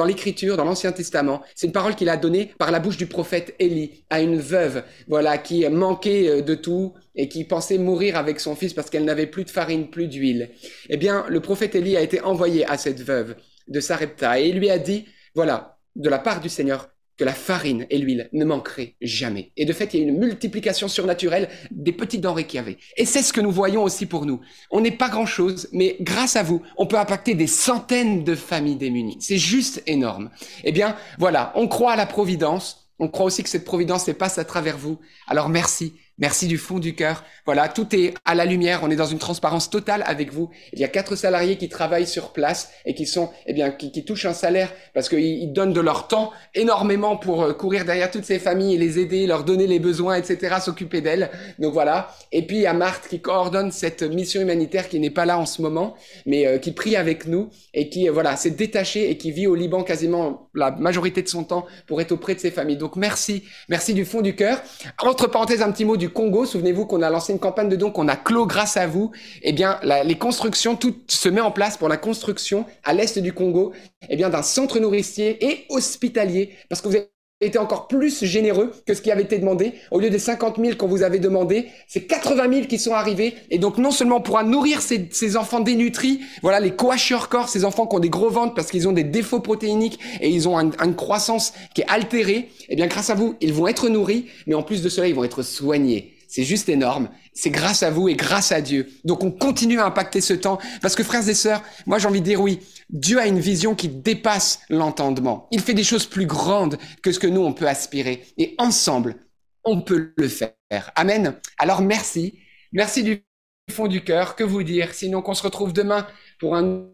l'écriture, 0.05 0.57
dans 0.57 0.65
l'Ancien 0.65 0.91
Testament. 0.91 1.41
C'est 1.55 1.69
une 1.69 1.73
parole 1.73 1.95
qu'il 1.95 2.09
a 2.09 2.17
donnée 2.17 2.53
par 2.59 2.73
la 2.73 2.81
bouche 2.81 2.97
du 2.97 3.07
prophète 3.07 3.55
Élie 3.61 4.05
à 4.11 4.21
une 4.21 4.39
veuve, 4.39 4.83
voilà, 5.07 5.39
qui 5.39 5.67
manquait 5.69 6.29
euh, 6.29 6.43
de 6.43 6.55
tout 6.55 6.95
et 7.15 7.29
qui 7.29 7.45
pensait 7.45 7.79
mourir 7.79 8.17
avec 8.17 8.41
son 8.41 8.57
fils 8.57 8.73
parce 8.73 8.91
qu'elle 8.91 9.05
n'avait 9.05 9.27
plus 9.27 9.45
de 9.45 9.51
farine, 9.51 9.91
plus 9.91 10.09
d'huile. 10.09 10.51
Eh 10.89 10.97
bien, 10.97 11.25
le 11.29 11.41
prophète 11.41 11.75
Élie 11.75 11.97
a 11.97 12.01
été 12.01 12.21
envoyé 12.21 12.65
à 12.67 12.79
cette 12.79 13.01
veuve 13.01 13.37
de 13.69 13.81
Sarepta 13.81 14.41
et 14.41 14.49
il 14.49 14.59
lui 14.59 14.71
a 14.71 14.79
dit, 14.79 15.07
voilà, 15.35 15.79
de 15.97 16.09
la 16.09 16.19
part 16.19 16.41
du 16.41 16.49
Seigneur, 16.49 16.89
que 17.19 17.25
la 17.25 17.35
farine 17.35 17.87
et 17.91 17.99
l'huile 17.99 18.29
ne 18.33 18.45
manqueraient 18.45 18.97
jamais. 19.03 19.53
Et 19.57 19.65
de 19.67 19.73
fait, 19.73 19.93
il 19.93 20.01
y 20.01 20.05
a 20.05 20.09
une 20.09 20.19
multiplication 20.19 20.89
surnaturelle 20.89 21.49
des 21.71 21.93
petites 21.93 22.23
denrées 22.23 22.47
qu'il 22.47 22.57
y 22.57 22.61
avait. 22.61 22.79
Et 22.97 23.05
c'est 23.05 23.23
ce 23.23 23.33
que 23.33 23.41
nous 23.41 23.51
voyons 23.51 23.83
aussi 23.83 24.07
pour 24.07 24.25
nous. 24.25 24.41
On 24.71 24.81
n'est 24.81 24.97
pas 24.97 25.11
grand-chose, 25.11 25.69
mais 25.73 25.97
grâce 26.01 26.37
à 26.37 26.43
vous, 26.43 26.63
on 26.79 26.87
peut 26.87 26.99
impacter 26.99 27.35
des 27.35 27.47
centaines 27.47 28.25
de 28.25 28.35
familles 28.35 28.77
démunies. 28.77 29.19
C'est 29.21 29.39
juste 29.39 29.83
énorme. 29.87 30.31
Eh 30.65 30.73
bien, 30.73 30.97
voilà, 31.19 31.53
on 31.55 31.69
croit 31.69 31.93
à 31.93 31.97
la 31.97 32.07
providence. 32.07 32.91
On 32.99 33.09
croit 33.09 33.27
aussi 33.27 33.43
que 33.43 33.49
cette 33.49 33.65
providence 33.65 34.07
se 34.07 34.13
passe 34.13 34.39
à 34.39 34.45
travers 34.45 34.79
vous. 34.79 34.99
Alors 35.27 35.49
merci 35.49 35.95
Merci 36.23 36.47
du 36.47 36.57
fond 36.57 36.79
du 36.79 36.95
cœur. 36.95 37.25
Voilà, 37.47 37.69
tout 37.69 37.97
est 37.97 38.15
à 38.25 38.37
la 38.37 38.45
lumière. 38.45 38.83
On 38.85 38.91
est 38.93 38.97
dans 38.97 39.07
une 39.07 39.19
transparence 39.19 39.71
totale 39.71 40.05
avec 40.07 40.33
vous. 40.33 40.51
Il 40.73 40.79
y 40.79 40.85
a 40.85 40.89
quatre 40.89 41.17
salariés 41.17 41.57
qui 41.57 41.69
travaillent 41.69 42.07
sur 42.07 42.33
place 42.33 42.71
et 42.87 42.95
qui 42.95 43.07
sont, 43.07 43.31
eh 43.47 43.53
bien, 43.53 43.73
qui, 43.73 44.05
touchent 44.05 44.27
un 44.27 44.33
salaire 44.33 44.73
parce 44.95 45.09
qu'ils 45.09 45.53
donnent 45.53 45.73
de 45.73 45.81
leur 45.81 46.07
temps 46.07 46.31
énormément 46.55 47.17
pour 47.17 47.43
euh, 47.43 47.53
courir 47.53 47.85
derrière 47.85 48.09
toutes 48.09 48.25
ces 48.25 48.39
familles 48.39 48.77
et 48.77 48.79
les 48.79 49.01
aider, 49.01 49.27
leur 49.27 49.43
donner 49.43 49.67
les 49.67 49.81
besoins, 49.81 50.15
etc., 50.15 50.59
s'occuper 50.61 51.01
d'elles. 51.01 51.29
Donc 51.59 51.73
voilà. 51.73 52.15
Et 52.31 52.47
puis 52.47 52.59
il 52.59 52.63
y 52.63 52.67
a 52.67 52.73
Marthe 52.73 53.09
qui 53.09 53.21
coordonne 53.21 53.73
cette 53.73 54.05
mission 54.05 54.41
humanitaire 54.41 54.89
qui 54.89 55.01
n'est 55.01 55.11
pas 55.11 55.27
là 55.27 55.41
en 55.41 55.47
ce 55.47 55.61
moment, 55.61 55.97
mais 56.25 56.47
euh, 56.47 56.59
qui 56.59 56.71
prie 56.71 56.95
avec 56.95 57.27
nous 57.27 57.51
et 57.75 57.89
qui, 57.89 58.09
euh, 58.09 58.13
voilà, 58.13 58.37
s'est 58.37 58.51
détachée 58.51 59.11
et 59.11 59.19
qui 59.19 59.33
vit 59.33 59.49
au 59.49 59.57
Liban 59.57 59.83
quasiment 59.83 60.49
la 60.55 60.71
majorité 60.71 61.23
de 61.23 61.29
son 61.29 61.43
temps 61.43 61.67
pour 61.89 62.01
être 62.01 62.13
auprès 62.13 62.37
de 62.37 62.41
ses 62.41 62.53
familles. 62.53 62.77
Donc 62.77 62.95
merci, 62.95 63.43
merci 63.69 63.93
du 63.93 64.05
fond 64.05 64.21
du 64.21 64.37
cœur. 64.37 64.63
Entre 65.01 65.27
parenthèses, 65.27 65.63
un 65.63 65.73
petit 65.73 65.85
mot 65.85 65.97
du 65.97 66.12
Congo, 66.13 66.47
souvenez-vous 66.47 66.87
qu'on 66.87 67.03
a 67.03 67.11
lancé 67.11 67.33
une 67.33 67.39
campagne 67.39 67.69
de 67.69 67.77
dons 67.77 67.91
qu'on 67.91 68.09
a 68.09 68.17
clos 68.17 68.47
grâce 68.47 68.77
à 68.77 68.87
vous. 68.87 69.13
Eh 69.43 69.53
bien, 69.53 69.79
les 70.05 70.19
constructions, 70.19 70.77
tout 70.77 70.95
se 71.09 71.29
met 71.29 71.41
en 71.41 71.51
place 71.51 71.77
pour 71.77 71.89
la 71.89 71.97
construction 71.97 72.65
à 72.85 72.95
l'est 72.95 73.19
du 73.19 73.33
Congo, 73.33 73.73
eh 74.09 74.17
bien, 74.17 74.31
d'un 74.31 74.43
centre 74.43 74.79
nourricier 74.79 75.45
et 75.45 75.67
hospitalier, 75.69 76.51
parce 76.69 76.81
que 76.81 76.89
vous 76.89 76.97
avez 76.97 77.12
été 77.47 77.59
encore 77.59 77.89
plus 77.89 78.25
généreux 78.25 78.73
que 78.87 78.95
ce 78.95 79.03
qui 79.03 79.11
avait 79.11 79.23
été 79.23 79.39
demandé. 79.39 79.75
Au 79.91 80.01
lieu 80.01 80.11
des 80.11 80.19
50 80.19 80.59
000 80.59 80.77
qu'on 80.77 80.87
vous 80.87 81.03
avait 81.03 81.19
demandé, 81.19 81.67
c'est 81.89 82.03
80 82.03 82.53
000 82.53 82.67
qui 82.67 82.79
sont 82.79 82.95
arrivés. 82.95 83.35
Et 83.51 83.59
donc, 83.59 83.79
non 83.79 83.91
seulement 83.91 84.17
on 84.17 84.21
pourra 84.21 84.45
nourrir 84.45 84.81
ces, 84.81 85.37
enfants 85.37 85.61
dénutris, 85.61 86.21
voilà, 86.43 86.61
les 86.61 86.73
corps, 86.73 87.49
ces 87.49 87.65
enfants 87.65 87.87
qui 87.87 87.97
ont 87.97 88.01
des 88.01 88.11
gros 88.11 88.31
ventres 88.31 88.55
parce 88.55 88.71
qu'ils 88.71 88.89
ont 88.89 88.93
des 88.93 89.05
défauts 89.05 89.41
protéiniques 89.41 89.99
et 90.21 90.29
ils 90.29 90.49
ont 90.49 90.59
une 90.59 90.95
croissance 90.95 91.53
qui 91.75 91.83
est 91.83 91.89
altérée. 91.89 92.51
Eh 92.69 92.77
bien, 92.77 92.87
grâce 92.87 93.11
à 93.11 93.15
vous, 93.15 93.35
ils 93.41 93.53
vont 93.53 93.67
être 93.67 93.89
nourris, 93.89 94.27
mais 94.47 94.55
en 94.55 94.63
plus 94.63 94.83
de 94.83 94.89
cela, 94.89 95.09
ils 95.09 95.15
vont 95.15 95.25
être 95.25 95.43
soignés. 95.43 96.15
C'est 96.33 96.45
juste 96.45 96.71
énorme. 96.71 97.11
C'est 97.35 97.51
grâce 97.51 97.83
à 97.83 97.91
vous 97.91 98.09
et 98.09 98.15
grâce 98.15 98.53
à 98.53 98.63
Dieu. 98.63 98.89
Donc 99.05 99.23
on 99.23 99.31
continue 99.31 99.81
à 99.81 99.85
impacter 99.85 100.23
ce 100.23 100.33
temps 100.33 100.59
parce 100.81 100.95
que 100.95 101.03
frères 101.03 101.29
et 101.29 101.35
sœurs, 101.35 101.63
moi 101.85 101.99
j'ai 101.99 102.09
envie 102.09 102.21
de 102.21 102.25
dire 102.25 102.41
oui, 102.41 102.61
Dieu 102.93 103.19
a 103.19 103.27
une 103.27 103.41
vision 103.41 103.75
qui 103.75 103.89
dépasse 103.89 104.61
l'entendement. 104.69 105.49
Il 105.51 105.61
fait 105.61 105.75
des 105.75 105.85
choses 105.85 106.07
plus 106.07 106.27
grandes 106.27 106.77
que 107.03 107.11
ce 107.11 107.19
que 107.19 107.27
nous 107.27 107.43
on 107.43 107.55
peut 107.55 107.67
aspirer 107.67 108.23
et 108.37 108.55
ensemble, 108.59 109.17
on 109.65 109.81
peut 109.81 110.13
le 110.17 110.29
faire. 110.29 110.55
Amen. 110.95 111.41
Alors 111.59 111.81
merci. 111.81 112.39
Merci 112.73 113.03
du 113.03 113.25
fond 113.71 113.87
du 113.87 114.05
cœur. 114.05 114.37
Que 114.37 114.45
vous 114.45 114.63
dire? 114.63 114.95
Sinon 114.95 115.23
qu'on 115.23 115.35
se 115.35 115.43
retrouve 115.43 115.73
demain 115.73 116.07
pour 116.39 116.55
un 116.55 116.89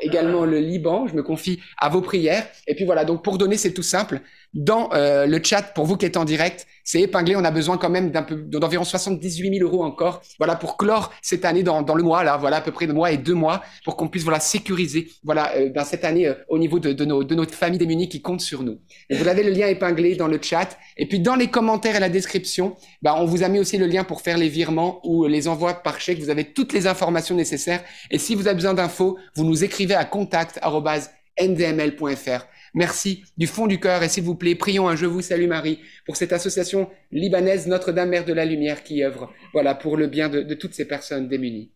également 0.00 0.44
le 0.44 0.58
Liban. 0.58 1.06
Je 1.06 1.14
me 1.14 1.22
confie 1.22 1.60
à 1.78 1.88
vos 1.88 2.02
prières. 2.02 2.48
Et 2.66 2.74
puis 2.74 2.84
voilà, 2.84 3.04
donc 3.04 3.24
pour 3.24 3.38
donner, 3.38 3.56
c'est 3.56 3.72
tout 3.72 3.82
simple. 3.82 4.20
Dans 4.54 4.90
euh, 4.92 5.26
le 5.26 5.40
chat, 5.42 5.62
pour 5.74 5.84
vous 5.84 5.96
qui 5.96 6.06
êtes 6.06 6.16
en 6.16 6.24
direct, 6.24 6.66
c'est 6.82 7.00
épinglé. 7.00 7.36
On 7.36 7.44
a 7.44 7.50
besoin 7.50 7.76
quand 7.76 7.90
même 7.90 8.10
d'environ 8.10 8.84
78 8.84 9.58
000 9.58 9.68
euros 9.68 9.84
encore. 9.84 10.22
Voilà, 10.38 10.56
pour 10.56 10.76
clore 10.76 11.12
cette 11.20 11.44
année 11.44 11.62
dans, 11.62 11.82
dans 11.82 11.94
le 11.94 12.02
mois, 12.02 12.24
là, 12.24 12.36
voilà, 12.36 12.58
à 12.58 12.60
peu 12.60 12.72
près 12.72 12.86
de 12.86 12.92
mois 12.92 13.12
et 13.12 13.18
deux 13.18 13.34
mois, 13.34 13.62
pour 13.84 13.96
qu'on 13.96 14.08
puisse, 14.08 14.22
voilà, 14.22 14.40
sécuriser, 14.40 15.08
voilà, 15.24 15.52
euh, 15.56 15.70
dans 15.70 15.84
cette 15.84 16.04
année, 16.04 16.26
euh, 16.26 16.34
au 16.48 16.58
niveau 16.58 16.78
de, 16.78 16.92
de, 16.92 17.04
nos, 17.04 17.24
de 17.24 17.34
notre 17.34 17.54
famille 17.54 17.78
démunie 17.78 18.08
qui 18.08 18.22
compte 18.22 18.40
sur 18.40 18.62
nous. 18.62 18.78
Vous 19.10 19.28
avez 19.28 19.42
le 19.42 19.50
lien 19.50 19.66
épinglé 19.66 20.16
dans 20.16 20.28
le 20.28 20.38
chat. 20.40 20.78
Et 20.96 21.06
puis, 21.06 21.20
dans 21.20 21.34
les 21.34 21.48
commentaires 21.48 21.96
et 21.96 22.00
la 22.00 22.08
description, 22.08 22.76
bah, 23.02 23.16
on 23.18 23.26
vous 23.26 23.42
a 23.42 23.48
mis 23.48 23.58
aussi 23.58 23.76
le 23.78 23.86
lien 23.86 24.04
pour 24.04 24.22
faire 24.22 24.38
les 24.38 24.48
virements 24.48 25.00
ou 25.04 25.26
les 25.26 25.48
envois 25.48 25.74
par 25.74 26.00
chèque. 26.00 26.20
Vous 26.20 26.30
avez 26.30 26.44
toutes 26.44 26.72
les 26.72 26.86
informations 26.86 27.34
nécessaires. 27.34 27.82
Et 28.10 28.18
si 28.18 28.34
vous 28.34 28.46
avez 28.46 28.54
besoin 28.54 28.74
d'infos, 28.74 29.18
vous 29.34 29.44
nous 29.44 29.64
écrivez 29.64 29.94
à 29.94 30.04
contact.ndml.fr. 30.04 32.46
Merci 32.76 33.24
du 33.38 33.46
fond 33.46 33.66
du 33.66 33.80
cœur 33.80 34.02
et 34.02 34.08
s'il 34.10 34.24
vous 34.24 34.34
plaît, 34.34 34.54
prions 34.54 34.86
un 34.86 34.96
Je 34.96 35.06
vous 35.06 35.22
salue 35.22 35.48
Marie 35.48 35.80
pour 36.04 36.16
cette 36.16 36.34
association 36.34 36.90
libanaise 37.10 37.66
Notre-Dame 37.66 38.10
Mère 38.10 38.26
de 38.26 38.34
la 38.34 38.44
Lumière 38.44 38.84
qui 38.84 39.02
œuvre, 39.02 39.32
voilà, 39.54 39.74
pour 39.74 39.96
le 39.96 40.08
bien 40.08 40.28
de, 40.28 40.42
de 40.42 40.54
toutes 40.54 40.74
ces 40.74 40.84
personnes 40.84 41.26
démunies. 41.26 41.72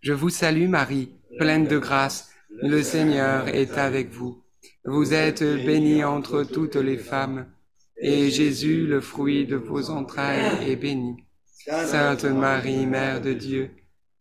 Je 0.00 0.12
vous 0.12 0.30
salue 0.30 0.66
Marie, 0.66 1.10
pleine 1.38 1.68
de 1.68 1.78
grâce, 1.78 2.32
le 2.50 2.82
Seigneur 2.82 3.46
est 3.46 3.78
avec 3.78 4.10
vous. 4.10 4.42
Vous 4.84 5.14
êtes 5.14 5.44
bénie 5.44 6.02
entre 6.02 6.42
toutes 6.42 6.76
les 6.76 6.96
femmes, 6.98 7.46
et 8.00 8.30
Jésus, 8.30 8.84
le 8.84 9.00
fruit 9.00 9.46
de 9.46 9.54
vos 9.54 9.90
entrailles, 9.90 10.68
est 10.68 10.76
béni. 10.76 11.18
Sainte 11.54 12.24
Marie, 12.24 12.86
Mère 12.86 13.20
de 13.20 13.32
Dieu, 13.32 13.70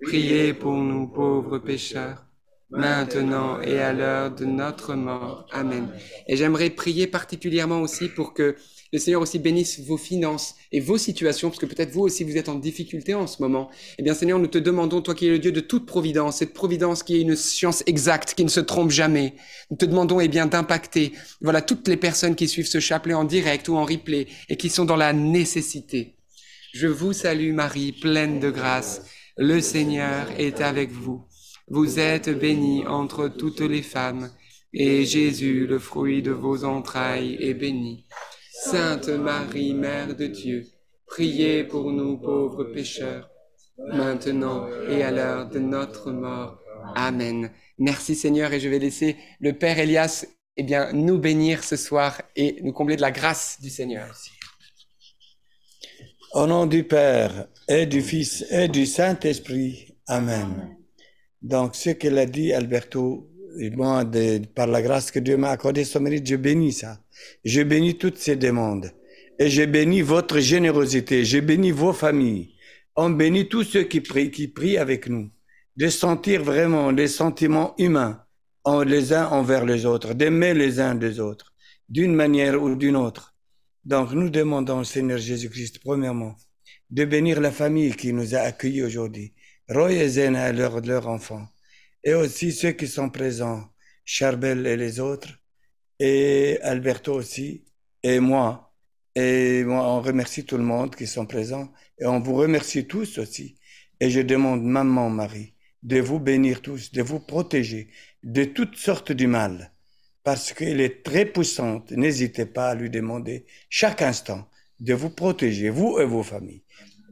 priez 0.04 0.54
pour 0.54 0.76
nous 0.76 1.08
pauvres 1.08 1.58
pécheurs, 1.58 2.27
maintenant 2.70 3.62
et 3.62 3.80
à 3.80 3.94
l'heure 3.94 4.32
de 4.34 4.46
notre 4.46 4.96
mort. 4.96 5.46
Amen. 5.52 5.90
Et 6.28 6.36
j'aimerais 6.36 6.70
prier 6.70 7.08
particulièrement 7.08 7.82
aussi 7.82 8.10
pour 8.10 8.34
que 8.34 8.56
le 8.94 9.00
Seigneur 9.00 9.22
aussi 9.22 9.38
bénisse 9.40 9.82
vos 9.82 9.98
finances 9.98 10.56
et 10.72 10.80
vos 10.80 10.98
situations, 10.98 11.50
parce 11.50 11.60
que 11.60 11.66
peut-être 11.66 11.92
vous 11.92 12.04
aussi 12.04 12.24
vous 12.24 12.38
êtes 12.38 12.48
en 12.48 12.56
difficulté 12.56 13.14
en 13.14 13.28
ce 13.28 13.42
moment. 13.42 13.70
Eh 14.00 14.04
bien 14.04 14.14
Seigneur, 14.14 14.40
nous 14.40 14.48
te 14.48 14.58
demandons, 14.58 15.02
toi 15.02 15.14
qui 15.14 15.28
es 15.28 15.30
le 15.30 15.40
Dieu 15.40 15.52
de 15.52 15.60
toute 15.60 15.86
providence, 15.86 16.38
cette 16.38 16.54
providence 16.54 17.04
qui 17.04 17.18
est 17.18 17.22
une 17.22 17.36
science 17.36 17.84
exacte, 17.86 18.34
qui 18.34 18.46
ne 18.46 18.50
se 18.50 18.62
trompe 18.62 18.92
jamais. 18.92 19.34
Nous 19.70 19.78
te 19.78 19.86
demandons 19.86 20.22
eh 20.22 20.30
bien 20.30 20.46
d'impacter, 20.46 21.12
voilà, 21.42 21.62
toutes 21.62 21.88
les 21.90 21.98
personnes 21.98 22.36
qui 22.36 22.48
suivent 22.48 22.68
ce 22.68 22.80
chapelet 22.80 23.14
en 23.14 23.26
direct 23.26 23.68
ou 23.68 23.76
en 23.76 23.84
replay 23.84 24.28
et 24.48 24.56
qui 24.56 24.70
sont 24.70 24.86
dans 24.86 24.96
la 24.96 25.12
nécessité. 25.12 26.16
Je 26.74 26.88
vous 26.88 27.12
salue 27.12 27.54
Marie, 27.54 27.92
pleine 27.92 28.40
de 28.40 28.50
grâce. 28.50 29.04
Le 29.38 29.60
Seigneur 29.62 30.28
est 30.38 30.62
avec 30.62 30.92
vous. 30.92 31.27
Vous 31.70 32.00
êtes 32.00 32.30
bénie 32.30 32.86
entre 32.88 33.28
toutes 33.28 33.60
les 33.60 33.82
femmes, 33.82 34.30
et 34.74 35.04
Jésus, 35.06 35.68
le 35.68 35.80
fruit 35.80 36.22
de 36.22 36.32
vos 36.32 36.64
entrailles, 36.64 37.38
est 37.42 37.54
béni. 37.54 38.06
Sainte 38.52 39.10
Marie, 39.10 39.74
Mère 39.74 40.16
de 40.16 40.28
Dieu, 40.28 40.66
priez 41.06 41.66
pour 41.66 41.92
nous 41.92 42.18
pauvres 42.18 42.64
pécheurs, 42.64 43.30
maintenant 43.78 44.68
et 44.90 45.04
à 45.04 45.12
l'heure 45.12 45.50
de 45.50 45.60
notre 45.60 46.12
mort. 46.12 46.60
Amen. 46.96 47.52
Merci 47.78 48.16
Seigneur, 48.16 48.54
et 48.54 48.62
je 48.62 48.70
vais 48.70 48.80
laisser 48.80 49.18
le 49.40 49.52
Père 49.54 49.78
Elias 49.78 50.26
eh 50.56 50.64
bien, 50.64 50.92
nous 50.94 51.20
bénir 51.20 51.64
ce 51.64 51.76
soir 51.76 52.22
et 52.36 52.62
nous 52.64 52.72
combler 52.72 52.96
de 52.96 53.02
la 53.02 53.12
grâce 53.12 53.60
du 53.62 53.70
Seigneur. 53.70 54.16
Au 56.34 56.48
nom 56.48 56.66
du 56.66 56.84
Père 56.84 57.48
et 57.68 57.86
du 57.86 58.02
Fils 58.02 58.44
et 58.50 58.68
du 58.68 58.86
Saint-Esprit. 58.86 59.96
Amen. 60.08 60.77
Donc, 61.48 61.76
ce 61.76 61.92
qu'il 61.92 62.18
a 62.18 62.26
dit, 62.26 62.52
Alberto, 62.52 63.30
moi, 63.74 64.04
par 64.54 64.68
la 64.68 64.82
grâce 64.82 65.12
que 65.12 65.20
Dieu 65.20 65.38
m'a 65.38 65.50
accordé 65.50 65.86
son 65.86 66.02
mérite, 66.02 66.28
je 66.28 66.36
bénis 66.36 66.74
ça. 66.74 67.00
Je 67.46 67.62
bénis 67.62 67.98
toutes 67.98 68.18
ces 68.18 68.36
demandes. 68.36 68.92
Et 69.40 69.50
je 69.50 69.64
bénis 69.64 70.02
votre 70.02 70.40
générosité. 70.40 71.24
Je 71.24 71.40
bénis 71.40 71.72
vos 71.72 71.94
familles. 71.94 72.56
On 72.98 73.12
bénit 73.12 73.48
tous 73.48 73.64
ceux 73.64 73.84
qui 73.84 74.02
prient, 74.02 74.78
avec 74.78 75.08
nous. 75.08 75.30
De 75.78 75.88
sentir 75.88 76.44
vraiment 76.44 76.92
les 76.92 77.08
sentiments 77.08 77.74
humains 77.78 78.22
les 78.86 79.14
uns 79.14 79.28
envers 79.28 79.66
les 79.66 79.86
autres, 79.86 80.14
d'aimer 80.14 80.54
les 80.54 80.82
uns 80.82 80.96
des 80.96 81.22
autres, 81.22 81.54
d'une 81.88 82.14
manière 82.14 82.62
ou 82.62 82.76
d'une 82.76 82.98
autre. 82.98 83.34
Donc, 83.86 84.12
nous 84.12 84.30
demandons 84.30 84.80
au 84.80 84.84
Seigneur 84.84 85.20
Jésus-Christ, 85.20 85.80
premièrement, 85.80 86.36
de 86.90 87.06
bénir 87.06 87.40
la 87.40 87.52
famille 87.52 87.96
qui 87.96 88.12
nous 88.12 88.36
a 88.36 88.40
accueillis 88.40 88.84
aujourd'hui, 88.84 89.34
Roy 89.70 89.94
et 89.94 90.10
Zena 90.10 90.50
et 90.50 90.54
leurs 90.54 90.82
leur 90.82 91.08
enfants, 91.08 91.48
et 92.04 92.14
aussi 92.14 92.52
ceux 92.52 92.72
qui 92.72 92.88
sont 92.88 93.10
présents, 93.10 93.70
Charbel 94.06 94.66
et 94.66 94.78
les 94.78 95.00
autres, 95.00 95.30
et 96.00 96.60
Alberto 96.62 97.14
aussi, 97.14 97.66
et 98.04 98.20
moi. 98.20 98.74
Et 99.16 99.64
moi, 99.64 99.84
on 99.84 100.02
remercie 100.02 100.46
tout 100.46 100.58
le 100.58 100.64
monde 100.64 100.96
qui 100.96 101.08
sont 101.08 101.26
présents, 101.26 101.72
et 102.00 102.06
on 102.06 102.20
vous 102.20 102.36
remercie 102.36 102.86
tous 102.88 103.18
aussi. 103.18 103.58
Et 104.00 104.10
je 104.10 104.22
demande, 104.22 104.64
Maman 104.64 105.10
Marie, 105.10 105.54
de 105.84 106.00
vous 106.00 106.20
bénir 106.20 106.62
tous, 106.62 106.92
de 106.92 107.02
vous 107.02 107.20
protéger 107.20 107.90
de 108.24 108.44
toutes 108.46 108.78
sortes 108.78 109.12
du 109.12 109.28
mal 109.28 109.74
parce 110.24 110.52
qu'elle 110.52 110.82
est 110.82 111.04
très 111.04 111.26
puissante. 111.26 111.92
N'hésitez 111.92 112.46
pas 112.46 112.72
à 112.72 112.76
lui 112.76 112.90
demander 112.90 113.46
chaque 113.70 114.02
instant 114.02 114.50
de 114.80 114.94
vous 114.94 115.10
protéger, 115.10 115.70
vous 115.70 116.00
et 116.00 116.06
vos 116.06 116.22
familles. 116.22 116.64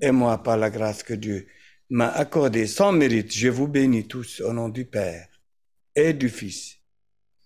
Et 0.01 0.11
moi, 0.11 0.43
par 0.43 0.57
la 0.57 0.69
grâce 0.69 1.01
que 1.01 1.13
Dieu 1.13 1.47
m'a 1.89 2.09
accordée 2.09 2.67
sans 2.67 2.91
mérite, 2.91 3.33
je 3.33 3.47
vous 3.47 3.67
bénis 3.67 4.07
tous 4.07 4.41
au 4.41 4.53
nom 4.53 4.69
du 4.69 4.85
Père 4.85 5.27
et 5.95 6.13
du 6.13 6.29
Fils 6.29 6.77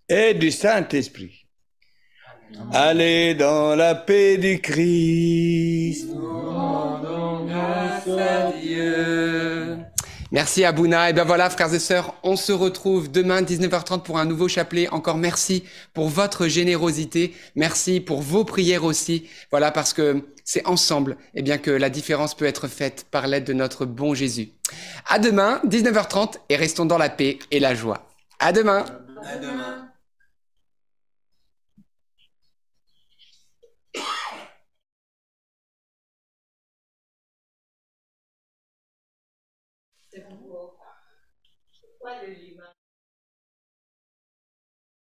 et 0.08 0.34
du 0.34 0.52
Saint-Esprit. 0.52 1.46
Allez 2.74 3.36
dans 3.36 3.76
la 3.76 3.94
paix 3.96 4.38
du 4.38 4.60
Christ. 4.60 6.08
grâce 7.48 8.08
à 8.08 8.52
Dieu. 8.60 9.78
Merci 10.32 10.64
Abouna. 10.64 11.10
Et 11.10 11.14
bien 11.14 11.24
voilà, 11.24 11.50
frères 11.50 11.74
et 11.74 11.80
sœurs, 11.80 12.14
on 12.24 12.36
se 12.36 12.52
retrouve 12.52 13.12
demain 13.12 13.42
19h30 13.42 14.04
pour 14.04 14.20
un 14.20 14.26
nouveau 14.26 14.48
chapelet. 14.48 14.88
Encore 14.90 15.18
merci 15.18 15.64
pour 15.94 16.08
votre 16.08 16.48
générosité. 16.48 17.34
Merci 17.56 18.00
pour 18.00 18.22
vos 18.22 18.46
prières 18.46 18.84
aussi. 18.84 19.28
Voilà, 19.50 19.72
parce 19.72 19.94
que 19.94 20.24
c'est 20.50 20.66
ensemble, 20.66 21.16
eh 21.36 21.44
bien, 21.44 21.60
que 21.60 21.70
la 21.70 21.92
différence 21.92 22.34
peut 22.34 22.46
être 22.46 22.68
faite 22.68 23.06
par 23.12 23.28
l'aide 23.28 23.44
de 23.44 23.54
notre 23.54 23.86
bon 23.86 24.16
Jésus. 24.16 24.50
À 25.08 25.20
demain, 25.20 25.62
19h30, 25.68 26.40
et 26.50 26.56
restons 26.56 26.88
dans 26.88 26.98
la 26.98 27.10
paix 27.10 27.38
et 27.52 27.60
la 27.60 27.76
joie. 27.76 28.08
À 28.40 28.52
demain. 28.52 28.84
À 29.24 29.38